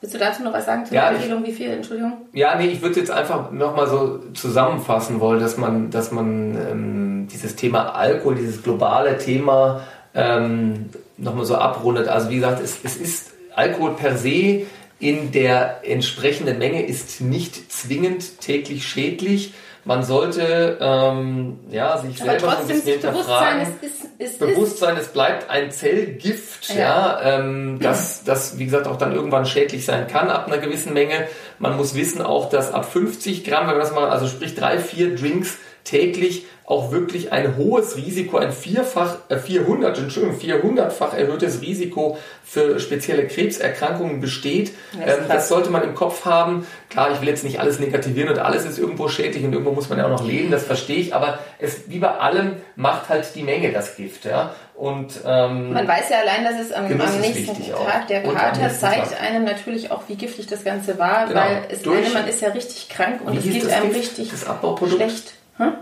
willst 0.00 0.14
du 0.14 0.18
dazu 0.18 0.42
noch 0.42 0.52
was 0.52 0.66
sagen 0.66 0.86
zur 0.86 0.96
ja, 0.96 1.10
Empfehlung? 1.10 1.44
Wie 1.44 1.52
viel? 1.52 1.70
Entschuldigung? 1.70 2.12
Ja, 2.32 2.54
nee, 2.56 2.68
ich 2.68 2.80
würde 2.80 3.00
jetzt 3.00 3.10
einfach 3.10 3.50
nochmal 3.50 3.88
so 3.88 4.18
zusammenfassen 4.34 5.20
wollen, 5.20 5.40
dass 5.40 5.56
man, 5.56 5.90
dass 5.90 6.12
man 6.12 6.54
ähm, 6.54 7.28
dieses 7.30 7.56
Thema 7.56 7.94
Alkohol, 7.94 8.36
dieses 8.36 8.62
globale 8.62 9.18
Thema 9.18 9.82
ähm, 10.14 10.90
nochmal 11.16 11.44
so 11.44 11.56
abrundet. 11.56 12.08
Also 12.08 12.30
wie 12.30 12.36
gesagt, 12.36 12.62
es, 12.62 12.78
es 12.84 12.96
ist 12.96 13.32
Alkohol 13.54 13.94
per 13.94 14.16
se 14.16 14.66
in 15.00 15.32
der 15.32 15.80
entsprechenden 15.82 16.58
Menge 16.58 16.84
ist 16.84 17.22
nicht 17.22 17.72
zwingend 17.72 18.40
täglich 18.40 18.86
schädlich. 18.86 19.54
Man 19.84 20.02
sollte 20.02 20.78
ähm, 20.80 21.58
ja, 21.70 21.96
sich 21.98 22.20
Aber 22.22 22.30
selber 22.38 22.50
so 22.52 22.58
ein 22.58 22.66
bisschen 22.68 23.00
Bewusstsein, 23.00 23.60
hinterfragen. 23.60 23.76
es 23.82 23.88
ist, 23.90 24.08
es 24.18 24.38
Bewusstsein, 24.38 24.96
es 24.98 25.08
bleibt 25.08 25.48
ein 25.50 25.70
Zellgift, 25.70 26.68
ja, 26.74 26.76
Ja. 26.76 27.20
ähm, 27.38 27.78
das, 27.80 28.22
das, 28.24 28.58
wie 28.58 28.64
gesagt, 28.66 28.86
auch 28.86 28.96
dann 28.96 29.12
irgendwann 29.12 29.46
schädlich 29.46 29.84
sein 29.86 30.06
kann 30.06 30.30
ab 30.30 30.46
einer 30.46 30.58
gewissen 30.58 30.92
Menge. 30.92 31.26
Man 31.58 31.76
muss 31.76 31.94
wissen 31.94 32.20
auch, 32.22 32.50
dass 32.50 32.72
ab 32.72 32.90
50 32.92 33.44
Gramm, 33.44 33.66
wenn 33.68 33.76
wir 33.76 33.80
das 33.80 33.92
mal, 33.94 34.10
also 34.10 34.26
sprich 34.26 34.54
drei, 34.54 34.78
vier 34.78 35.14
Drinks 35.16 35.56
täglich 35.84 36.46
auch 36.70 36.92
wirklich 36.92 37.32
ein 37.32 37.56
hohes 37.56 37.96
Risiko, 37.96 38.38
ein 38.38 38.52
vierfach, 38.52 39.16
äh, 39.28 39.36
400, 39.38 39.98
Entschuldigung, 39.98 40.38
400-fach 40.38 41.14
erhöhtes 41.14 41.60
Risiko 41.62 42.16
für 42.44 42.78
spezielle 42.78 43.26
Krebserkrankungen 43.26 44.20
besteht. 44.20 44.68
Ist 44.68 44.74
ähm, 45.04 45.24
das 45.28 45.48
sollte 45.48 45.70
man 45.70 45.82
im 45.82 45.96
Kopf 45.96 46.24
haben. 46.24 46.64
Klar, 46.88 47.10
ich 47.12 47.20
will 47.20 47.28
jetzt 47.28 47.42
nicht 47.42 47.58
alles 47.58 47.80
negativieren 47.80 48.30
und 48.30 48.38
alles 48.38 48.64
ist 48.64 48.78
irgendwo 48.78 49.08
schädlich 49.08 49.42
und 49.44 49.52
irgendwo 49.52 49.72
muss 49.72 49.88
man 49.88 49.98
ja 49.98 50.04
auch 50.06 50.10
noch 50.10 50.24
leben, 50.24 50.52
das 50.52 50.64
verstehe 50.64 50.98
ich, 50.98 51.12
aber 51.14 51.40
es, 51.58 51.88
wie 51.90 51.98
bei 51.98 52.10
allem, 52.12 52.52
macht 52.76 53.08
halt 53.08 53.34
die 53.34 53.42
Menge 53.42 53.72
das 53.72 53.96
Gift, 53.96 54.24
ja. 54.24 54.54
Und, 54.76 55.20
ähm, 55.26 55.72
Man 55.72 55.86
weiß 55.88 56.08
ja 56.08 56.18
allein, 56.20 56.44
dass 56.44 56.58
es 56.64 56.72
am, 56.72 56.88
Genuss 56.88 57.08
am 57.14 57.20
nächsten 57.20 57.48
wichtig 57.48 57.74
auch. 57.74 57.84
Tag, 57.84 58.06
der 58.06 58.22
Kater 58.22 58.70
zeigt 58.72 59.10
Tag. 59.10 59.20
einem 59.22 59.44
natürlich 59.44 59.90
auch, 59.90 60.02
wie 60.06 60.14
giftig 60.14 60.46
das 60.46 60.62
Ganze 60.64 60.98
war, 60.98 61.26
Genau. 61.26 61.40
weil 61.40 61.62
es 61.68 61.82
Durch- 61.82 62.00
meine, 62.00 62.14
man 62.14 62.28
ist 62.28 62.40
ja 62.40 62.48
richtig 62.50 62.88
krank 62.88 63.20
und 63.26 63.36
es 63.36 63.42
geht 63.42 63.64
das 63.64 63.72
einem 63.72 63.90
richtig 63.90 64.30
Das 64.30 64.46
schlecht. 64.88 65.32
Hm? 65.56 65.72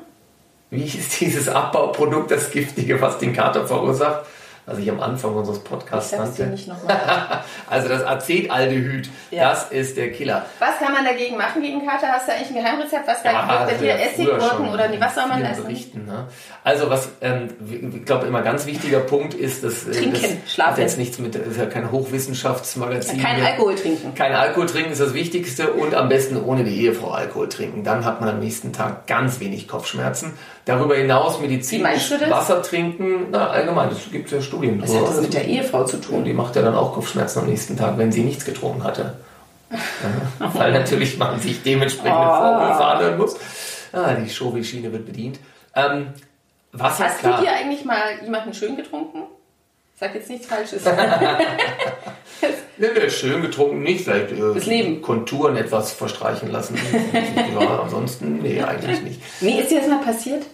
Wie 0.70 0.84
ist 0.84 1.20
dieses 1.20 1.48
Abbauprodukt, 1.48 2.30
das 2.30 2.50
Giftige, 2.50 3.00
was 3.00 3.18
den 3.18 3.32
Kater 3.32 3.66
verursacht? 3.66 4.26
Was 4.70 4.76
ich 4.78 4.90
am 4.90 5.00
Anfang 5.00 5.34
unseres 5.34 5.58
Ich 5.58 5.64
Podcasts 5.64 6.10
dir 6.10 6.18
nannte. 6.18 6.46
nicht 6.48 6.68
nochmal. 6.68 6.96
Also 7.70 7.88
das 7.88 8.02
Acetaldehyd, 8.04 9.08
Ja. 9.30 9.50
das 9.50 9.70
ist 9.70 9.96
der 9.96 10.10
Killer. 10.12 10.44
Was 10.58 10.78
kann 10.78 10.92
man 10.92 11.04
dagegen 11.04 11.36
machen 11.36 11.62
gegen 11.62 11.86
Kater? 11.86 12.08
Hast 12.08 12.28
du 12.28 12.32
eigentlich 12.32 12.48
ein 12.48 12.62
Geheimrezept? 12.62 13.06
Was 13.06 13.22
bei, 13.22 13.32
bei 13.32 13.70
das 13.70 13.78
dir 13.78 13.86
wäre 13.86 13.98
Essig, 14.00 14.26
früher 14.26 14.38
Gurken 14.38 14.56
schon 14.66 14.68
oder 14.74 14.88
was 15.00 15.14
soll 15.14 15.26
man 15.26 15.42
essen? 15.42 15.62
Berichten, 15.64 16.04
ne? 16.06 16.26
Also 16.64 16.90
was, 16.90 17.08
ähm, 17.22 17.48
ich 17.94 18.04
glaube 18.04 18.26
immer 18.26 18.42
ganz 18.42 18.66
wichtiger 18.66 19.00
Punkt 19.00 19.34
ist, 19.34 19.64
dass 19.64 19.86
äh, 19.86 19.92
Trinken, 19.92 20.12
das 20.44 20.52
schlafen. 20.52 20.72
hat 20.72 20.78
jetzt 20.78 20.98
nichts 20.98 21.18
mit, 21.18 21.34
das 21.34 21.46
ist 21.46 21.58
ja 21.58 21.66
kein 21.66 21.90
Hochwissenschaftsmagazin. 21.90 23.22
Kein 23.22 23.36
hier. 23.36 23.46
Alkohol 23.46 23.74
trinken. 23.74 24.14
Kein 24.14 24.34
Alkohol 24.34 24.66
trinken 24.66 24.92
ist 24.92 25.00
das 25.00 25.14
Wichtigste 25.14 25.72
und 25.72 25.94
am 25.94 26.08
besten 26.08 26.42
ohne 26.42 26.64
die 26.64 26.82
Ehefrau 26.84 27.10
Alkohol 27.10 27.48
trinken. 27.48 27.84
Dann 27.84 28.04
hat 28.04 28.20
man 28.20 28.28
am 28.30 28.40
nächsten 28.40 28.72
Tag 28.72 29.06
ganz 29.06 29.40
wenig 29.40 29.66
Kopfschmerzen. 29.68 30.32
Darüber 30.64 30.96
hinaus 30.96 31.40
medizinisch? 31.40 32.12
Wasser 32.28 32.62
trinken, 32.62 33.28
na 33.30 33.48
allgemein, 33.48 33.88
es 33.90 34.10
gibt 34.12 34.30
ja 34.30 34.40
Studien. 34.42 34.57
Was 34.80 34.90
drüber. 34.90 35.00
hat 35.06 35.08
das 35.16 35.20
mit 35.22 35.34
der 35.34 35.44
Ehefrau 35.46 35.84
zu 35.84 35.96
tun? 35.98 36.24
die 36.24 36.32
macht 36.32 36.56
ja 36.56 36.62
dann 36.62 36.74
auch 36.74 36.94
Kopfschmerzen 36.94 37.40
am 37.40 37.46
nächsten 37.46 37.76
Tag, 37.76 37.98
wenn 37.98 38.12
sie 38.12 38.22
nichts 38.22 38.44
getrunken 38.44 38.84
hatte. 38.84 39.14
Ja, 39.70 40.50
Weil 40.54 40.72
natürlich 40.72 41.18
man 41.18 41.38
sich 41.40 41.62
dementsprechende 41.62 42.18
Oh. 42.18 42.36
Vorwürfe 42.38 42.84
anhören 42.84 43.18
muss. 43.18 43.36
Ah, 43.92 44.14
die 44.14 44.28
Shovi-Schiene 44.30 44.90
wird 44.92 45.06
bedient. 45.06 45.38
Ähm, 45.74 46.08
Wasser, 46.72 47.04
Hast 47.06 47.22
du 47.24 47.28
dir 47.42 47.52
eigentlich 47.52 47.84
mal 47.84 47.98
jemanden 48.22 48.52
schön 48.54 48.76
getrunken? 48.76 49.22
Sag 49.98 50.14
jetzt 50.14 50.30
nichts 50.30 50.46
Falsches. 50.46 50.82
Nee, 52.80 52.86
nee, 52.94 53.10
schön 53.10 53.42
getrunken 53.42 53.82
nicht, 53.82 54.04
vielleicht 54.04 54.30
äh, 54.30 54.54
Das 54.54 54.66
Leben. 54.66 55.02
Konturen 55.02 55.56
etwas 55.56 55.92
verstreichen 55.92 56.52
lassen. 56.52 56.78
ja, 57.60 57.80
ansonsten, 57.82 58.38
nee, 58.40 58.62
eigentlich 58.62 59.02
nicht. 59.02 59.20
nee, 59.40 59.60
ist 59.60 59.72
dir 59.72 59.80
das 59.80 59.88
mal 59.88 59.98
passiert? 60.00 60.44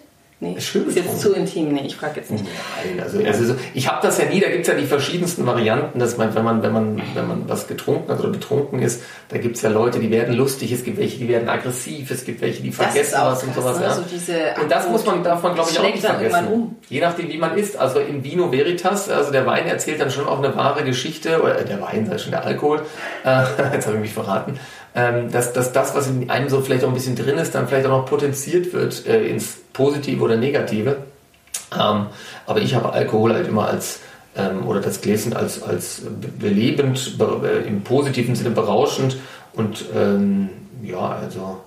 Nee, 0.41 0.59
Schön 0.59 0.85
ist 0.89 0.97
jetzt 0.97 1.21
zu 1.21 1.33
intim. 1.33 1.71
Nee, 1.73 1.83
ich 1.85 1.95
frage 1.95 2.17
jetzt 2.19 2.29
nicht. 2.29 2.43
Nein, 2.43 3.01
also, 3.01 3.19
also 3.23 3.45
so- 3.45 3.55
ich 3.73 3.87
habe 3.89 4.05
das 4.05 4.17
ja 4.17 4.25
nie, 4.25 4.41
da 4.41 4.49
gibt 4.49 4.63
es 4.63 4.67
ja 4.67 4.73
die 4.73 4.85
verschiedensten 4.85 5.45
Varianten, 5.45 5.97
dass 5.97 6.17
man, 6.17 6.35
wenn 6.35 6.43
man, 6.43 6.61
wenn 6.61 6.73
man, 6.73 7.01
wenn 7.13 7.25
man 7.27 7.43
was 7.47 7.67
getrunken 7.67 8.11
hat 8.11 8.19
oder 8.19 8.29
betrunken 8.29 8.79
ist, 8.81 9.01
da 9.29 9.37
gibt 9.37 9.55
es 9.55 9.61
ja 9.61 9.69
Leute, 9.69 9.97
die 9.99 10.11
werden 10.11 10.35
lustig, 10.35 10.73
es 10.73 10.83
gibt 10.83 10.97
welche, 10.97 11.19
die 11.19 11.29
werden 11.29 11.47
aggressiv, 11.47 12.11
es 12.11 12.25
gibt 12.25 12.41
welche, 12.41 12.61
die 12.61 12.73
vergessen 12.73 13.17
was 13.23 13.43
und 13.43 13.55
sowas. 13.55 13.79
ne? 13.79 13.85
Ja. 13.85 13.93
So 13.93 14.01
diese 14.11 14.33
und 14.61 14.69
das 14.69 14.89
muss 14.89 15.05
man 15.05 15.23
davon, 15.23 15.53
glaube 15.55 15.69
ich, 15.71 15.79
auch 15.79 15.83
nicht 15.83 16.05
vergessen. 16.05 16.47
um. 16.47 16.75
Je 16.89 16.99
nachdem, 16.99 17.29
wie 17.29 17.37
man 17.37 17.57
isst. 17.57 17.77
Also 17.77 17.99
in 17.99 18.21
Vino 18.25 18.51
Veritas, 18.51 19.09
also 19.09 19.31
der 19.31 19.45
Wein 19.45 19.67
erzählt 19.67 20.01
dann 20.01 20.11
schon 20.11 20.27
auch 20.27 20.39
eine 20.43 20.53
wahre 20.55 20.83
Geschichte, 20.83 21.41
oder 21.41 21.53
der 21.63 21.81
Wein, 21.81 22.07
sei 22.07 22.17
schon 22.17 22.31
der 22.31 22.43
Alkohol, 22.45 22.81
äh, 23.23 23.43
jetzt 23.73 23.85
habe 23.87 23.95
ich 23.95 24.01
mich 24.01 24.13
verraten, 24.13 24.59
ähm, 24.95 25.31
dass, 25.31 25.53
dass 25.53 25.71
das, 25.73 25.93
was 25.93 26.07
in 26.07 26.29
einem 26.29 26.49
so 26.49 26.61
vielleicht 26.61 26.83
auch 26.83 26.87
ein 26.87 26.93
bisschen 26.93 27.15
drin 27.15 27.37
ist, 27.37 27.53
dann 27.53 27.67
vielleicht 27.67 27.85
auch 27.85 28.01
noch 28.01 28.05
potenziert 28.05 28.73
wird 28.73 29.05
äh, 29.05 29.27
ins 29.27 29.57
Positive 29.73 30.23
oder 30.23 30.37
Negative. 30.37 30.97
Ähm, 31.73 32.05
aber 32.45 32.61
ich 32.61 32.75
habe 32.75 32.93
Alkohol 32.93 33.33
halt 33.33 33.47
immer 33.47 33.67
als 33.67 33.99
ähm, 34.35 34.65
oder 34.67 34.79
das 34.81 35.01
Gläschen 35.01 35.33
als, 35.33 35.61
als 35.61 36.01
be- 36.01 36.27
belebend, 36.27 37.17
be 37.17 37.63
äh, 37.65 37.67
im 37.67 37.81
positiven 37.81 38.35
Sinne 38.35 38.51
berauschend 38.51 39.17
und 39.53 39.85
ähm, 39.95 40.49
ja, 40.83 40.99
also 41.21 41.61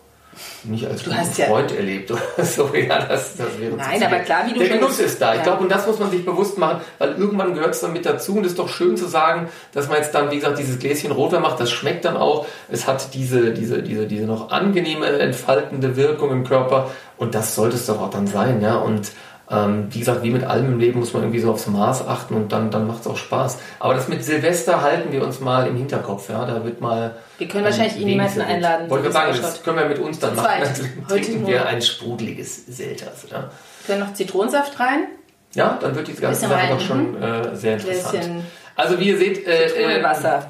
nicht 0.64 0.87
als 0.87 1.05
guten 1.05 1.16
hast 1.18 1.37
ja- 1.38 1.46
Freund 1.46 1.72
erlebt 1.72 2.11
oder 2.11 2.20
so. 2.44 2.70
Ja, 2.74 3.01
das, 3.07 3.37
das 3.37 3.46
wäre 3.59 3.77
Nein, 3.77 4.03
aber 4.03 4.18
klar, 4.20 4.44
wie 4.46 4.53
du 4.55 4.61
Der 4.61 4.68
Genuss 4.79 4.98
ist 4.98 5.20
da. 5.20 5.33
Ich 5.33 5.38
Ja. 5.38 5.42
glaube, 5.44 5.62
und 5.62 5.70
das 5.70 5.87
muss 5.87 5.98
man 5.98 6.11
sich 6.11 6.24
bewusst 6.24 6.59
machen, 6.59 6.81
weil 6.98 7.12
irgendwann 7.16 7.55
gehört 7.55 7.74
es 7.74 7.81
dann 7.81 7.92
mit 7.92 8.05
dazu 8.07 8.37
und 8.37 8.44
es 8.44 8.53
ist 8.53 8.59
doch 8.59 8.68
schön 8.68 8.96
zu 8.96 9.07
sagen, 9.07 9.48
dass 9.72 9.88
man 9.88 9.98
jetzt 9.98 10.14
dann, 10.14 10.31
wie 10.31 10.37
gesagt, 10.37 10.59
dieses 10.59 10.79
Gläschen 10.79 11.12
Rotwein 11.12 11.42
macht, 11.42 11.61
das 11.61 11.70
schmeckt 11.70 12.05
dann 12.05 12.16
auch. 12.16 12.46
Es 12.70 12.87
hat 12.87 13.14
diese, 13.14 13.53
diese, 13.53 13.83
diese, 13.83 14.07
diese 14.07 14.24
noch 14.27 14.51
angenehme, 14.51 15.07
entfaltende 15.07 15.96
Wirkung 15.96 16.31
im 16.33 16.44
Körper 16.44 16.90
und 17.16 17.35
das 17.35 17.55
sollte 17.55 17.77
es 17.77 17.87
doch 17.87 18.01
auch 18.01 18.11
dann 18.11 18.27
sein, 18.27 18.61
ja. 18.61 18.77
Und 18.77 19.11
ähm, 19.51 19.87
wie 19.91 20.01
gesagt, 20.01 20.23
wie 20.23 20.31
mit 20.31 20.45
allem 20.45 20.67
im 20.67 20.79
Leben 20.79 21.01
muss 21.01 21.15
man 21.15 21.23
irgendwie 21.23 21.41
so 21.41 21.51
aufs 21.51 21.67
Maß 21.67 22.07
achten 22.07 22.35
und 22.35 22.53
dann, 22.53 22.71
dann 22.71 22.87
macht 22.87 23.01
es 23.01 23.07
auch 23.07 23.17
Spaß. 23.17 23.59
Aber 23.79 23.95
das 23.95 24.09
mit 24.09 24.23
Silvester 24.23 24.83
halten 24.83 25.11
wir 25.11 25.25
uns 25.25 25.41
mal 25.41 25.67
im 25.67 25.77
Hinterkopf, 25.77 26.29
ja. 26.29 26.45
Da 26.45 26.65
wird 26.65 26.81
mal. 26.81 27.17
Wir 27.39 27.49
können 27.49 27.65
wahrscheinlich 27.65 28.01
ähm, 28.01 28.09
ihn 28.09 28.29
serviert. 28.29 28.47
einladen, 28.47 28.91
Wollte 28.91 29.11
sagen, 29.11 29.39
das 29.41 29.63
können 29.63 29.79
wir 29.79 29.87
mit 29.87 29.99
uns 29.99 30.19
dann 30.19 30.37
Zu 30.37 30.43
machen. 30.43 30.63
Dann 31.09 31.09
trinken 31.09 31.47
wir 31.47 31.67
ein 31.67 31.81
sprudeliges 31.81 32.67
Selters, 32.67 33.25
oder? 33.27 33.51
Können 33.87 34.01
noch 34.01 34.13
Zitronensaft 34.13 34.79
rein? 34.79 35.07
Ja, 35.55 35.79
dann 35.81 35.95
wird 35.95 36.09
die 36.09 36.15
ganze 36.15 36.43
Sache 36.43 36.55
rein, 36.55 36.71
doch 36.71 36.81
schon 36.81 37.23
äh, 37.23 37.57
sehr 37.57 37.75
interessant. 37.75 38.19
Bisschen 38.19 38.47
Also 38.77 39.01
wie 39.01 39.09
ihr 39.09 39.19
seht, 39.19 39.47
äh, 39.47 40.01
äh. 40.01 40.05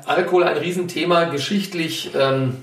Alkohol 0.07 0.43
ein 0.43 0.57
Riesenthema, 0.57 1.25
geschichtlich, 1.27 2.11
ähm, 2.19 2.57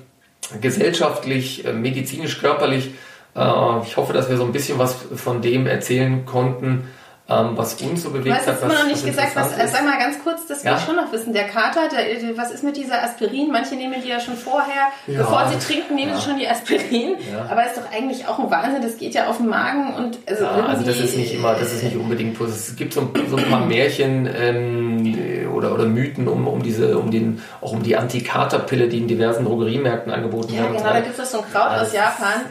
gesellschaftlich, 0.60 1.66
äh, 1.66 1.72
medizinisch, 1.72 2.40
körperlich. 2.40 2.92
Äh, 3.36 3.42
ich 3.86 3.98
hoffe, 3.98 4.14
dass 4.14 4.30
wir 4.30 4.38
so 4.38 4.44
ein 4.46 4.52
bisschen 4.52 4.80
was 4.80 4.96
von 5.16 5.42
dem 5.42 5.68
erzählen 5.68 6.26
konnten, 6.26 6.88
ähm, 7.28 7.54
was 7.56 7.74
uns 7.82 8.04
so 8.04 8.12
bewegt 8.12 8.36
hast 8.36 8.46
hat. 8.46 8.54
jetzt 8.54 8.64
immer 8.64 8.74
was- 8.74 8.80
noch 8.82 8.86
nicht 8.88 8.98
was 9.04 9.06
gesagt, 9.06 9.36
was, 9.36 9.58
ist. 9.58 9.74
sag 9.74 9.84
mal 9.84 9.98
ganz 9.98 10.24
kurz, 10.24 10.46
das 10.48 10.64
will 10.64 10.72
Ja? 10.72 10.78
ich 10.78 10.84
schon 10.84 10.96
noch 10.96 11.12
wissen. 11.12 11.34
Der 11.34 11.46
Kater, 11.46 11.90
der, 11.90 12.38
was 12.38 12.52
ist 12.52 12.64
mit 12.64 12.78
dieser 12.78 13.02
Aspirin? 13.04 13.50
Manche 13.52 13.74
nehmen 13.76 13.96
die 14.04 14.10
ja 14.10 14.20
schon 14.20 14.36
vorher, 14.36 14.90
Ja. 15.08 15.22
bevor 15.24 15.48
sie 15.52 15.58
trinken, 15.58 15.96
nehmen 15.96 16.12
Ja. 16.12 16.18
sie 16.18 16.30
schon 16.30 16.38
die 16.38 16.48
Aspirin. 16.48 17.16
Ja. 17.34 17.48
Aber 17.50 17.66
ist 17.66 17.78
doch 17.78 17.92
eigentlich 17.92 18.28
auch 18.28 18.38
ein 18.38 18.52
Wahnsinn, 18.52 18.84
das 18.84 18.98
geht 19.00 19.16
ja 19.16 19.26
auf 19.28 19.38
den 19.38 19.48
Magen 19.48 19.96
und 19.96 20.20
also 20.28 20.44
Ja, 20.44 20.68
also 20.68 20.86
das 20.86 21.00
ist 21.00 21.18
nicht 21.18 21.34
immer, 21.34 21.56
das 21.56 21.74
ist 21.74 21.84
nicht 21.84 21.96
unbedingt 21.98 22.38
positiv. 22.38 22.70
Es 22.70 22.76
gibt 22.76 22.94
so, 22.94 23.10
so 23.28 23.38
ein 23.38 23.50
paar 23.50 23.66
Märchen 23.66 24.30
ähm, 24.32 25.50
oder, 25.52 25.74
oder 25.74 25.86
Mythen 25.86 26.28
um, 26.28 26.48
um 26.48 26.62
diese, 26.62 26.96
um 26.98 27.10
den, 27.10 27.42
auch 27.60 27.72
um 27.72 27.82
die 27.82 27.98
Antikaterpille, 27.98 28.88
die 28.88 29.00
in 29.00 29.08
diversen 29.08 29.46
Drogeriemärkten 29.46 30.12
angeboten 30.14 30.54
Ja, 30.54 30.62
werden. 30.62 30.76
und 30.76 30.78
genau, 30.84 30.94
da 30.94 31.00
gibt 31.00 31.18
es 31.18 31.32
so 31.32 31.40
ein 31.40 31.44
Kraut 31.52 31.72
Ja, 31.72 31.82
aus 31.82 31.92
Japan. 31.92 32.42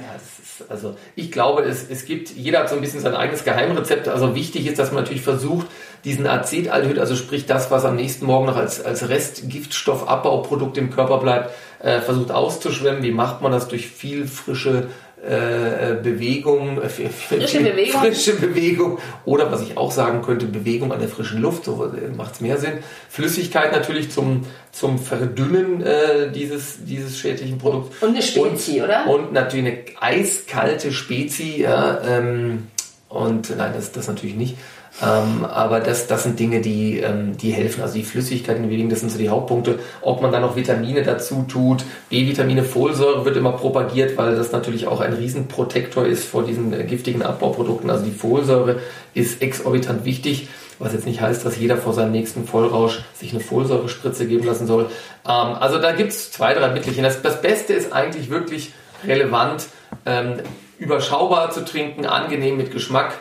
Also 0.68 0.96
ich 1.16 1.32
glaube, 1.32 1.62
es, 1.62 1.88
es 1.88 2.04
gibt, 2.04 2.30
jeder 2.30 2.60
hat 2.60 2.68
so 2.68 2.76
ein 2.76 2.80
bisschen 2.80 3.00
sein 3.00 3.14
eigenes 3.14 3.44
Geheimrezept. 3.44 4.08
Also 4.08 4.34
wichtig 4.34 4.66
ist, 4.66 4.78
dass 4.78 4.92
man 4.92 5.02
natürlich 5.02 5.22
versucht, 5.22 5.66
diesen 6.04 6.26
Acetaldehyd, 6.26 6.98
also 6.98 7.16
sprich 7.16 7.46
das, 7.46 7.70
was 7.70 7.84
am 7.84 7.96
nächsten 7.96 8.26
Morgen 8.26 8.46
noch 8.46 8.56
als, 8.56 8.84
als 8.84 9.08
Restgiftstoffabbauprodukt 9.08 10.76
im 10.76 10.90
Körper 10.90 11.18
bleibt, 11.18 11.50
äh, 11.80 12.00
versucht 12.00 12.30
auszuschwemmen. 12.30 13.02
Wie 13.02 13.10
macht 13.10 13.42
man 13.42 13.52
das? 13.52 13.68
Durch 13.68 13.88
viel 13.88 14.26
frische 14.26 14.88
äh, 15.26 15.92
äh, 15.92 15.94
Bewegung, 16.02 16.82
äh, 16.82 16.88
Frische 16.88 17.60
Bewegung. 17.60 18.00
frische 18.00 18.34
Bewegung 18.34 18.98
oder 19.24 19.50
was 19.50 19.62
ich 19.62 19.76
auch 19.76 19.90
sagen 19.90 20.20
könnte, 20.22 20.44
Bewegung 20.46 20.92
an 20.92 21.00
der 21.00 21.08
frischen 21.08 21.40
Luft, 21.40 21.64
so 21.64 21.90
macht 22.16 22.34
es 22.34 22.40
mehr 22.42 22.58
Sinn. 22.58 22.74
Flüssigkeit 23.08 23.72
natürlich 23.72 24.10
zum, 24.10 24.44
zum 24.70 24.98
Verdünnen 24.98 25.82
äh, 25.82 26.30
dieses, 26.30 26.84
dieses 26.84 27.18
schädlichen 27.18 27.56
Produkts. 27.56 28.02
Und 28.02 28.10
eine 28.10 28.22
Spezi, 28.22 28.80
und, 28.80 28.84
oder? 28.84 29.08
Und 29.08 29.32
natürlich 29.32 29.66
eine 29.66 29.84
eiskalte 30.00 30.92
Spezi, 30.92 31.62
ja, 31.62 32.00
ähm, 32.06 32.68
und 33.08 33.56
nein, 33.56 33.72
das, 33.74 33.92
das 33.92 34.08
natürlich 34.08 34.36
nicht. 34.36 34.56
Ähm, 35.02 35.44
aber 35.44 35.80
das, 35.80 36.06
das 36.06 36.22
sind 36.22 36.38
Dinge, 36.38 36.60
die, 36.60 37.00
ähm, 37.00 37.36
die 37.36 37.50
helfen. 37.50 37.82
Also 37.82 37.94
die 37.94 38.04
Flüssigkeiten, 38.04 38.68
die 38.68 38.88
das 38.88 39.00
sind 39.00 39.10
so 39.10 39.18
die 39.18 39.28
Hauptpunkte. 39.28 39.80
Ob 40.02 40.22
man 40.22 40.30
dann 40.30 40.42
noch 40.42 40.54
Vitamine 40.54 41.02
dazu 41.02 41.44
tut. 41.48 41.84
B-Vitamine, 42.10 42.62
Folsäure 42.62 43.24
wird 43.24 43.36
immer 43.36 43.52
propagiert, 43.52 44.16
weil 44.16 44.36
das 44.36 44.52
natürlich 44.52 44.86
auch 44.86 45.00
ein 45.00 45.12
Riesenprotektor 45.12 46.06
ist 46.06 46.24
vor 46.24 46.44
diesen 46.44 46.72
äh, 46.72 46.84
giftigen 46.84 47.22
Abbauprodukten. 47.22 47.90
Also 47.90 48.04
die 48.04 48.12
Folsäure 48.12 48.78
ist 49.14 49.42
exorbitant 49.42 50.04
wichtig. 50.04 50.48
Was 50.78 50.92
jetzt 50.92 51.06
nicht 51.06 51.20
heißt, 51.20 51.44
dass 51.44 51.56
jeder 51.56 51.76
vor 51.76 51.92
seinem 51.92 52.12
nächsten 52.12 52.46
Vollrausch 52.46 53.02
sich 53.14 53.32
eine 53.32 53.40
Folsäurespritze 53.40 54.26
geben 54.26 54.44
lassen 54.44 54.66
soll. 54.66 54.84
Ähm, 55.26 55.56
also 55.58 55.78
da 55.78 55.90
gibt's 55.90 56.30
zwei, 56.30 56.54
drei 56.54 56.68
Mittelchen. 56.68 57.02
Das, 57.02 57.20
das 57.20 57.42
Beste 57.42 57.72
ist 57.72 57.92
eigentlich 57.92 58.30
wirklich 58.30 58.72
relevant, 59.04 59.66
ähm, 60.06 60.34
überschaubar 60.78 61.50
zu 61.50 61.64
trinken, 61.64 62.06
angenehm 62.06 62.56
mit 62.56 62.70
Geschmack. 62.70 63.14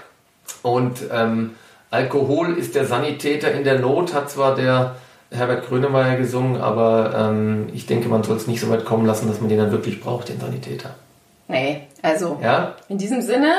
Und 0.62 1.00
ähm, 1.12 1.52
Alkohol 1.94 2.58
ist 2.58 2.74
der 2.74 2.86
Sanitäter 2.86 3.52
in 3.52 3.64
der 3.64 3.78
Not, 3.78 4.16
hat 4.16 4.32
zwar 4.32 4.56
der 4.56 4.96
Herbert 5.30 5.68
Grönemeyer 5.68 6.16
gesungen, 6.16 6.60
aber 6.60 7.14
ähm, 7.16 7.68
ich 7.72 7.86
denke, 7.86 8.10
man 8.10 8.24
soll 8.24 8.38
es 8.38 8.48
nicht 8.48 8.60
so 8.62 8.70
weit 8.70 8.84
kommen 8.84 9.06
lassen, 9.06 9.28
dass 9.28 9.40
man 9.40 9.50
den 9.50 9.60
dann 9.60 9.72
wirklich 9.72 10.02
braucht, 10.02 10.30
den 10.30 10.40
Sanitäter. 10.40 10.96
Nee, 11.48 11.84
also 12.02 12.40
Ja, 12.42 12.76
in 12.90 12.98
diesem 12.98 13.22
Sinne, 13.22 13.54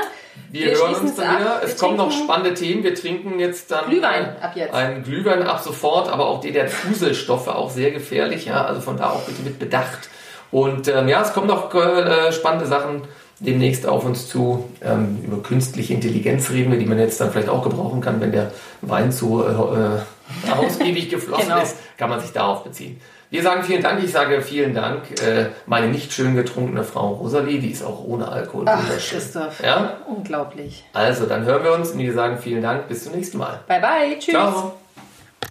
wir, 0.50 0.66
Wir 0.66 0.76
hören 0.76 0.94
uns 0.94 1.14
dann 1.14 1.38
wieder. 1.38 1.60
Es 1.62 1.78
kommen 1.78 1.96
noch 1.96 2.10
spannende 2.10 2.54
Themen. 2.54 2.82
Wir 2.82 2.96
trinken 2.96 3.38
jetzt 3.38 3.70
dann 3.70 3.88
Glühwein 3.88 4.24
äh, 4.24 4.44
ab 4.44 4.52
jetzt. 4.56 4.74
Einen 4.74 5.04
Glühwein 5.04 5.44
ab 5.44 5.60
sofort, 5.60 6.08
aber 6.08 6.26
auch 6.26 6.40
die 6.40 6.50
der 6.50 6.68
Fuselstoffe 6.68 7.46
auch 7.46 7.70
sehr 7.70 7.92
gefährlich. 7.92 8.46
Ja, 8.46 8.64
also 8.64 8.80
von 8.80 8.96
da 8.96 9.10
auch 9.10 9.22
bitte 9.22 9.42
mit 9.42 9.60
Bedacht. 9.60 10.08
Und 10.50 10.88
ähm, 10.88 11.06
ja, 11.06 11.22
es 11.22 11.32
kommen 11.32 11.46
noch 11.46 11.72
äh, 11.72 12.32
spannende 12.32 12.66
Sachen 12.66 13.02
demnächst 13.40 13.86
auf 13.86 14.04
uns 14.04 14.28
zu. 14.28 14.68
Ähm, 14.82 15.18
über 15.24 15.42
künstliche 15.42 15.94
Intelligenz 15.94 16.50
reden 16.50 16.70
wir, 16.72 16.78
die 16.78 16.86
man 16.86 16.98
jetzt 16.98 17.20
dann 17.20 17.30
vielleicht 17.30 17.48
auch 17.48 17.62
gebrauchen 17.62 18.00
kann, 18.00 18.20
wenn 18.20 18.32
der 18.32 18.52
Wein 18.80 19.10
zu 19.12 19.42
äh, 19.44 19.48
äh, 19.50 20.52
ausgiebig 20.52 21.10
geflossen 21.10 21.48
Genau. 21.48 21.62
ist, 21.62 21.76
kann 21.98 22.10
man 22.10 22.20
sich 22.20 22.32
darauf 22.32 22.64
beziehen. 22.64 23.00
Wir 23.30 23.42
sagen 23.42 23.64
vielen 23.64 23.82
Dank, 23.82 24.02
ich 24.04 24.12
sage 24.12 24.40
vielen 24.42 24.74
Dank. 24.74 25.10
Äh, 25.20 25.46
meine 25.66 25.88
nicht 25.88 26.12
schön 26.12 26.36
getrunkene 26.36 26.84
Frau 26.84 27.14
Rosalie, 27.14 27.58
die 27.58 27.70
ist 27.70 27.82
auch 27.84 28.04
ohne 28.04 28.28
Alkohol 28.28 28.64
ach 28.68 28.78
wunderschön. 28.80 29.18
Christoph, 29.18 29.60
Ja? 29.64 29.96
unglaublich. 30.06 30.84
Also, 30.92 31.26
dann 31.26 31.44
hören 31.44 31.64
wir 31.64 31.72
uns 31.72 31.90
und 31.90 31.98
wir 31.98 32.12
sagen 32.12 32.38
vielen 32.38 32.62
Dank. 32.62 32.86
Bis 32.88 33.04
zum 33.04 33.12
nächsten 33.14 33.38
Mal. 33.38 33.60
Bye 33.66 33.80
bye, 33.80 34.18
tschüss. 34.20 34.34
Ciao. 34.34 34.74